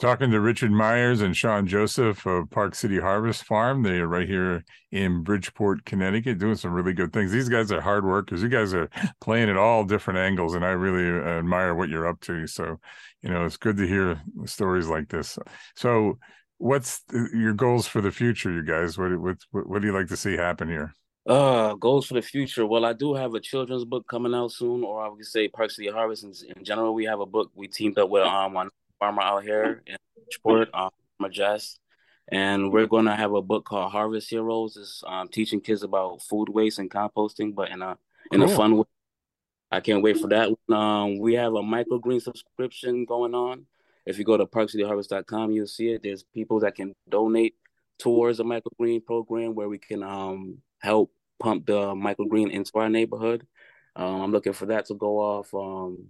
Talking 0.00 0.30
to 0.30 0.40
Richard 0.40 0.72
Myers 0.72 1.20
and 1.20 1.36
Shawn 1.36 1.66
Joseph 1.66 2.24
of 2.24 2.48
Park 2.50 2.74
City 2.74 2.98
Harvest 2.98 3.44
Farm. 3.44 3.82
They 3.82 3.98
are 3.98 4.06
right 4.06 4.26
here 4.26 4.64
in 4.90 5.22
Bridgeport, 5.22 5.84
Connecticut, 5.84 6.38
doing 6.38 6.56
some 6.56 6.72
really 6.72 6.94
good 6.94 7.12
things. 7.12 7.30
These 7.30 7.50
guys 7.50 7.70
are 7.70 7.82
hard 7.82 8.06
workers. 8.06 8.42
You 8.42 8.48
guys 8.48 8.72
are 8.72 8.88
playing 9.20 9.50
at 9.50 9.58
all 9.58 9.84
different 9.84 10.18
angles, 10.18 10.54
and 10.54 10.64
I 10.64 10.70
really 10.70 11.06
uh, 11.06 11.38
admire 11.38 11.74
what 11.74 11.90
you're 11.90 12.08
up 12.08 12.18
to. 12.22 12.46
So, 12.46 12.80
you 13.22 13.28
know, 13.28 13.44
it's 13.44 13.58
good 13.58 13.76
to 13.76 13.86
hear 13.86 14.22
stories 14.46 14.88
like 14.88 15.10
this. 15.10 15.38
So, 15.76 16.18
what's 16.56 17.02
uh, 17.14 17.24
your 17.34 17.52
goals 17.52 17.86
for 17.86 18.00
the 18.00 18.10
future, 18.10 18.50
you 18.50 18.64
guys? 18.64 18.96
What 18.96 19.10
what 19.20 19.36
what 19.52 19.82
do 19.82 19.88
you 19.88 19.94
like 19.94 20.08
to 20.08 20.16
see 20.16 20.34
happen 20.34 20.68
here? 20.68 20.94
Uh, 21.26 21.74
goals 21.74 22.06
for 22.06 22.14
the 22.14 22.22
future. 22.22 22.66
Well, 22.66 22.84
I 22.84 22.94
do 22.94 23.14
have 23.14 23.34
a 23.34 23.40
children's 23.40 23.84
book 23.84 24.06
coming 24.08 24.34
out 24.34 24.52
soon, 24.52 24.82
or 24.82 25.04
I 25.04 25.08
would 25.08 25.24
say 25.24 25.48
Park 25.48 25.70
City 25.70 25.88
Harvest. 25.88 26.24
In, 26.24 26.32
in 26.56 26.64
general, 26.64 26.94
we 26.94 27.04
have 27.04 27.20
a 27.20 27.26
book 27.26 27.50
we 27.54 27.68
teamed 27.68 27.98
up 27.98 28.08
with 28.08 28.22
um 28.22 28.54
one 28.54 28.70
farmer 28.98 29.22
out 29.22 29.42
here 29.42 29.82
in 29.86 29.96
Bridgeport, 30.16 30.70
um, 30.72 30.90
Majest, 31.20 31.78
and 32.28 32.72
we're 32.72 32.86
going 32.86 33.04
to 33.04 33.14
have 33.14 33.34
a 33.34 33.42
book 33.42 33.66
called 33.66 33.92
Harvest 33.92 34.30
Heroes. 34.30 34.76
It's 34.76 35.02
um, 35.06 35.28
teaching 35.28 35.60
kids 35.60 35.82
about 35.82 36.22
food 36.22 36.48
waste 36.48 36.78
and 36.78 36.90
composting, 36.90 37.54
but 37.54 37.70
in 37.70 37.82
a 37.82 37.98
in 38.32 38.40
cool. 38.40 38.50
a 38.50 38.56
fun 38.56 38.76
way. 38.78 38.84
I 39.70 39.80
can't 39.80 40.02
wait 40.02 40.18
for 40.18 40.28
that. 40.28 40.48
Um, 40.74 41.18
we 41.18 41.34
have 41.34 41.54
a 41.54 41.62
microgreen 41.62 42.20
subscription 42.20 43.04
going 43.04 43.34
on. 43.34 43.66
If 44.06 44.18
you 44.18 44.24
go 44.24 44.36
to 44.36 44.46
parkcityharvest.com, 44.46 45.52
you'll 45.52 45.66
see 45.66 45.90
it. 45.90 46.02
There's 46.02 46.24
people 46.24 46.60
that 46.60 46.74
can 46.74 46.94
donate 47.08 47.54
towards 47.98 48.40
a 48.40 48.44
microgreen 48.44 49.04
program 49.04 49.54
where 49.54 49.68
we 49.68 49.78
can 49.78 50.02
um 50.02 50.62
help 50.80 51.12
pump 51.38 51.66
the 51.66 51.94
microgreen 51.94 52.50
into 52.50 52.72
our 52.74 52.88
neighborhood. 52.88 53.46
Um, 53.96 54.20
I'm 54.20 54.32
looking 54.32 54.52
for 54.52 54.66
that 54.66 54.86
to 54.86 54.94
go 54.94 55.18
off. 55.18 55.52
Um, 55.54 56.08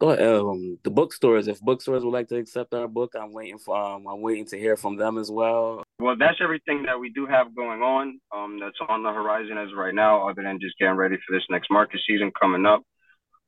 go 0.00 0.10
ahead, 0.10 0.34
um, 0.34 0.78
the 0.82 0.90
bookstores. 0.90 1.48
If 1.48 1.60
bookstores 1.60 2.04
would 2.04 2.12
like 2.12 2.28
to 2.28 2.36
accept 2.36 2.74
our 2.74 2.88
book, 2.88 3.14
I'm 3.18 3.32
waiting 3.32 3.58
for. 3.58 3.76
Um, 3.76 4.06
I'm 4.06 4.20
waiting 4.20 4.46
to 4.46 4.58
hear 4.58 4.76
from 4.76 4.96
them 4.96 5.18
as 5.18 5.30
well. 5.30 5.82
Well, 5.98 6.16
that's 6.18 6.38
everything 6.42 6.84
that 6.84 6.98
we 6.98 7.10
do 7.10 7.26
have 7.26 7.54
going 7.54 7.82
on. 7.82 8.20
Um, 8.34 8.58
that's 8.60 8.78
on 8.88 9.02
the 9.02 9.12
horizon 9.12 9.58
as 9.58 9.68
right 9.74 9.94
now. 9.94 10.28
Other 10.28 10.42
than 10.42 10.60
just 10.60 10.78
getting 10.78 10.96
ready 10.96 11.16
for 11.26 11.34
this 11.34 11.44
next 11.50 11.70
market 11.70 12.00
season 12.06 12.32
coming 12.40 12.66
up. 12.66 12.82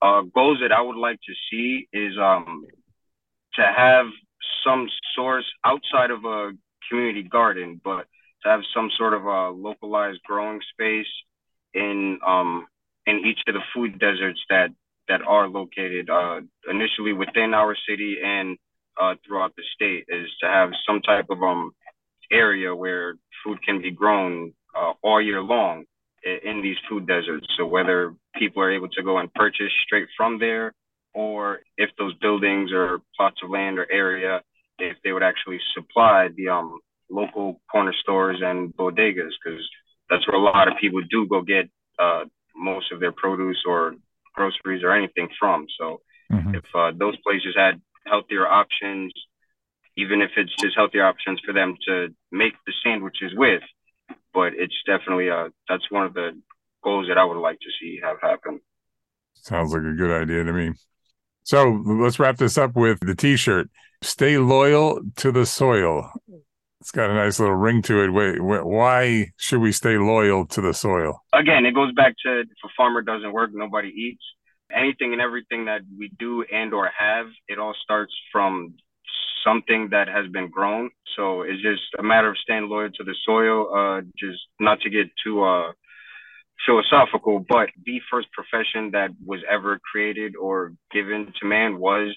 Uh, 0.01 0.23
goals 0.35 0.59
that 0.61 0.73
I 0.73 0.81
would 0.81 0.97
like 0.97 1.21
to 1.21 1.35
see 1.51 1.89
is 1.93 2.15
um 2.19 2.65
to 3.55 3.63
have 3.63 4.07
some 4.65 4.89
source 5.15 5.45
outside 5.65 6.11
of 6.11 6.25
a 6.25 6.53
community 6.89 7.23
garden, 7.23 7.81
but 7.85 8.07
to 8.43 8.49
have 8.49 8.61
some 8.75 8.91
sort 8.99 9.15
of 9.15 9.25
a 9.25 9.51
localized 9.51 10.21
growing 10.25 10.61
space 10.73 11.13
in 11.75 12.19
um 12.27 12.67
in 13.07 13.23
each 13.27 13.39
of 13.47 13.55
the 13.55 13.61
food 13.75 13.99
deserts 13.99 14.41
that 14.51 14.69
that 15.09 15.21
are 15.27 15.49
located 15.49 16.09
uh, 16.09 16.41
initially 16.71 17.13
within 17.13 17.55
our 17.55 17.77
city 17.89 18.19
and 18.25 18.57
uh, 19.01 19.15
throughout 19.27 19.53
the 19.57 19.63
state 19.75 20.05
is 20.09 20.29
to 20.41 20.47
have 20.47 20.71
some 20.87 21.01
type 21.01 21.27
of 21.31 21.43
um 21.43 21.73
area 22.31 22.75
where 22.75 23.15
food 23.45 23.59
can 23.65 23.81
be 23.83 23.91
grown 23.91 24.53
uh, 24.77 24.93
all 25.03 25.21
year 25.21 25.43
long 25.43 25.85
in 26.25 26.63
these 26.63 26.77
food 26.89 27.07
deserts. 27.07 27.47
So 27.59 27.67
whether 27.67 28.15
people 28.37 28.63
are 28.63 28.71
able 28.71 28.89
to 28.89 29.03
go 29.03 29.19
and 29.19 29.33
purchase 29.35 29.73
straight 29.85 30.09
from 30.17 30.39
there, 30.39 30.73
or 31.15 31.61
if 31.77 31.91
those 31.99 32.15
buildings 32.15 32.71
or 32.73 33.01
plots 33.17 33.37
of 33.43 33.51
land 33.51 33.79
or 33.79 33.91
area, 33.91 34.41
if 34.79 34.97
they 35.05 35.13
would 35.13 35.23
actually 35.23 35.59
supply 35.75 36.29
the 36.37 36.49
um 36.49 36.79
local 37.13 37.61
corner 37.71 37.95
stores 38.03 38.41
and 38.43 38.75
bodegas, 38.75 39.35
because 39.45 39.63
that's 40.09 40.27
where 40.27 40.37
a 40.37 40.43
lot 40.43 40.69
of 40.69 40.75
people 40.81 41.01
do 41.11 41.27
go 41.27 41.43
get 41.43 41.69
uh, 41.99 42.25
most 42.57 42.91
of 42.93 43.01
their 43.01 43.13
produce 43.13 43.63
or 43.67 43.95
groceries 44.35 44.83
or 44.83 44.93
anything 44.93 45.29
from. 45.39 45.67
So 45.79 46.01
mm-hmm. 46.33 46.55
if 46.55 46.65
uh, 46.75 46.93
those 46.97 47.17
places 47.19 47.55
had 47.57 47.81
healthier 48.07 48.47
options, 48.47 49.13
even 49.97 50.23
if 50.23 50.31
it's 50.37 50.55
just 50.61 50.75
healthier 50.75 51.05
options 51.05 51.41
for 51.45 51.53
them 51.53 51.77
to 51.87 52.09
make 52.31 52.55
the 52.67 52.73
sandwiches 52.83 53.33
with, 53.35 53.63
but 54.33 54.55
it's 54.55 54.75
definitely 54.87 55.31
uh 55.31 55.49
that's 55.69 55.91
one 55.91 56.07
of 56.07 56.15
the 56.15 56.31
goals 56.83 57.07
that 57.09 57.19
I 57.19 57.25
would 57.25 57.41
like 57.41 57.61
to 57.61 57.71
see 57.79 58.01
have 58.03 58.17
happen. 58.21 58.61
Sounds 59.35 59.73
like 59.73 59.83
a 59.83 59.95
good 59.95 60.11
idea 60.11 60.45
to 60.45 60.53
me. 60.53 60.73
So 61.45 61.83
let's 61.85 62.19
wrap 62.19 62.39
this 62.39 62.57
up 62.57 62.75
with 62.77 63.01
the 63.01 63.15
T-shirt. 63.15 63.69
Stay 64.03 64.39
loyal 64.39 65.01
to 65.17 65.33
the 65.33 65.45
soil. 65.45 66.11
It's 66.83 66.91
got 66.91 67.11
a 67.11 67.15
nice 67.15 67.39
little 67.39 67.55
ring 67.55 67.81
to 67.83 68.03
it. 68.03 68.11
Wait, 68.11 68.43
why 68.43 69.31
should 69.37 69.61
we 69.61 69.71
stay 69.71 69.99
loyal 69.99 70.47
to 70.47 70.61
the 70.61 70.75
soil? 70.75 71.23
Again, 71.33 71.65
it 71.65 71.77
goes 71.77 71.93
back 71.93 72.17
to 72.27 72.41
if 72.41 72.49
a 72.65 72.69
farmer 72.77 73.03
doesn't 73.03 73.33
work, 73.33 73.51
nobody 73.55 73.91
eats. 73.91 74.25
Anything 74.75 75.13
and 75.13 75.23
everything 75.23 75.67
that 75.67 75.83
we 75.97 76.11
do 76.19 76.45
and 76.53 76.75
or 76.75 76.91
have, 76.99 77.27
it 77.47 77.61
all 77.61 77.73
starts 77.85 78.13
from 78.33 78.75
something 79.45 79.91
that 79.93 80.09
has 80.09 80.27
been 80.33 80.51
grown. 80.51 80.91
So 81.15 81.43
it's 81.43 81.63
just 81.63 81.83
a 82.01 82.03
matter 82.03 82.31
of 82.31 82.37
staying 82.39 82.69
loyal 82.69 82.91
to 82.91 83.05
the 83.05 83.15
soil. 83.25 83.73
Uh, 83.73 84.01
just 84.19 84.41
not 84.59 84.81
to 84.81 84.91
get 84.91 85.07
too 85.25 85.45
uh, 85.45 85.71
philosophical, 86.67 87.47
but 87.49 87.69
the 87.87 88.01
first 88.11 88.27
profession 88.33 88.91
that 88.91 89.11
was 89.25 89.39
ever 89.49 89.79
created 89.89 90.35
or 90.35 90.73
given 90.91 91.33
to 91.41 91.47
man 91.47 91.79
was 91.79 92.13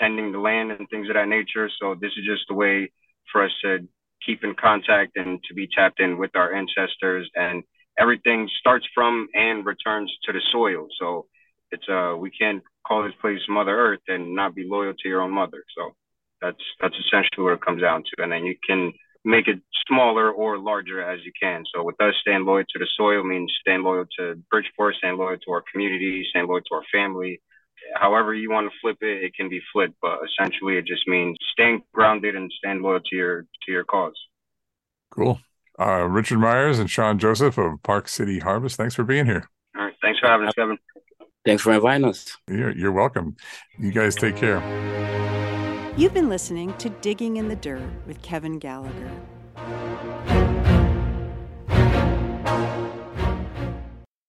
tending 0.00 0.30
the 0.30 0.38
land 0.38 0.70
and 0.70 0.88
things 0.88 1.08
of 1.08 1.14
that 1.14 1.26
nature. 1.26 1.68
So 1.80 1.96
this 2.00 2.12
is 2.16 2.24
just 2.24 2.44
the 2.48 2.54
way 2.54 2.92
for 3.32 3.44
us 3.44 3.50
to 3.62 3.88
keep 4.24 4.44
in 4.44 4.54
contact 4.54 5.16
and 5.16 5.42
to 5.44 5.54
be 5.54 5.68
tapped 5.74 6.00
in 6.00 6.18
with 6.18 6.30
our 6.34 6.54
ancestors 6.54 7.28
and 7.34 7.62
everything 7.98 8.48
starts 8.58 8.86
from 8.94 9.28
and 9.34 9.64
returns 9.66 10.12
to 10.24 10.32
the 10.32 10.40
soil. 10.52 10.88
So 11.00 11.26
it's 11.70 11.88
uh 11.88 12.16
we 12.18 12.30
can't 12.30 12.62
call 12.86 13.02
this 13.04 13.12
place 13.20 13.40
Mother 13.48 13.76
Earth 13.76 14.00
and 14.08 14.34
not 14.34 14.54
be 14.54 14.64
loyal 14.66 14.94
to 14.94 15.08
your 15.08 15.22
own 15.22 15.32
mother. 15.32 15.64
So 15.76 15.92
that's 16.40 16.62
that's 16.80 16.96
essentially 17.06 17.44
what 17.44 17.54
it 17.54 17.64
comes 17.64 17.82
down 17.82 18.02
to. 18.02 18.22
And 18.22 18.32
then 18.32 18.44
you 18.44 18.56
can 18.66 18.92
make 19.24 19.48
it 19.48 19.60
smaller 19.88 20.30
or 20.30 20.58
larger 20.58 21.02
as 21.02 21.20
you 21.24 21.32
can. 21.40 21.64
So 21.74 21.82
with 21.82 22.00
us 22.00 22.14
staying 22.20 22.44
loyal 22.44 22.64
to 22.64 22.78
the 22.78 22.86
soil 22.96 23.24
means 23.24 23.52
staying 23.60 23.82
loyal 23.82 24.04
to 24.18 24.36
Bridgeport, 24.50 24.96
staying 24.96 25.16
loyal 25.16 25.38
to 25.38 25.50
our 25.52 25.64
community, 25.72 26.26
staying 26.30 26.46
loyal 26.46 26.60
to 26.60 26.74
our 26.74 26.84
family. 26.92 27.40
However 27.96 28.34
you 28.34 28.50
want 28.50 28.70
to 28.70 28.76
flip 28.80 28.98
it, 29.00 29.24
it 29.24 29.34
can 29.34 29.48
be 29.48 29.60
flipped, 29.72 29.94
but 30.00 30.18
essentially 30.24 30.76
it 30.76 30.86
just 30.86 31.06
means 31.06 31.36
staying 31.52 31.82
grounded 31.92 32.34
and 32.34 32.50
staying 32.58 32.82
loyal 32.82 33.00
to 33.00 33.16
your 33.16 33.42
to 33.42 33.72
your 33.72 33.84
cause. 33.84 34.18
Cool. 35.10 35.40
Uh, 35.78 36.04
Richard 36.04 36.38
Myers 36.38 36.78
and 36.78 36.88
Shawn 36.88 37.18
Joseph 37.18 37.58
of 37.58 37.82
Park 37.82 38.08
City 38.08 38.38
Harvest. 38.38 38.76
Thanks 38.76 38.94
for 38.94 39.04
being 39.04 39.26
here. 39.26 39.48
All 39.76 39.84
right. 39.84 39.94
Thanks 40.02 40.20
for 40.20 40.28
having 40.28 40.46
us, 40.46 40.54
Kevin. 40.54 40.78
Thanks 41.44 41.62
for 41.62 41.72
inviting 41.72 42.06
us. 42.06 42.36
You're, 42.48 42.70
you're 42.70 42.92
welcome. 42.92 43.36
You 43.78 43.92
guys 43.92 44.14
take 44.14 44.36
care. 44.36 44.62
You've 45.96 46.14
been 46.14 46.28
listening 46.28 46.74
to 46.78 46.88
Digging 46.88 47.36
in 47.36 47.48
the 47.48 47.56
Dirt 47.56 47.82
with 48.06 48.22
Kevin 48.22 48.58
Gallagher. 48.58 49.10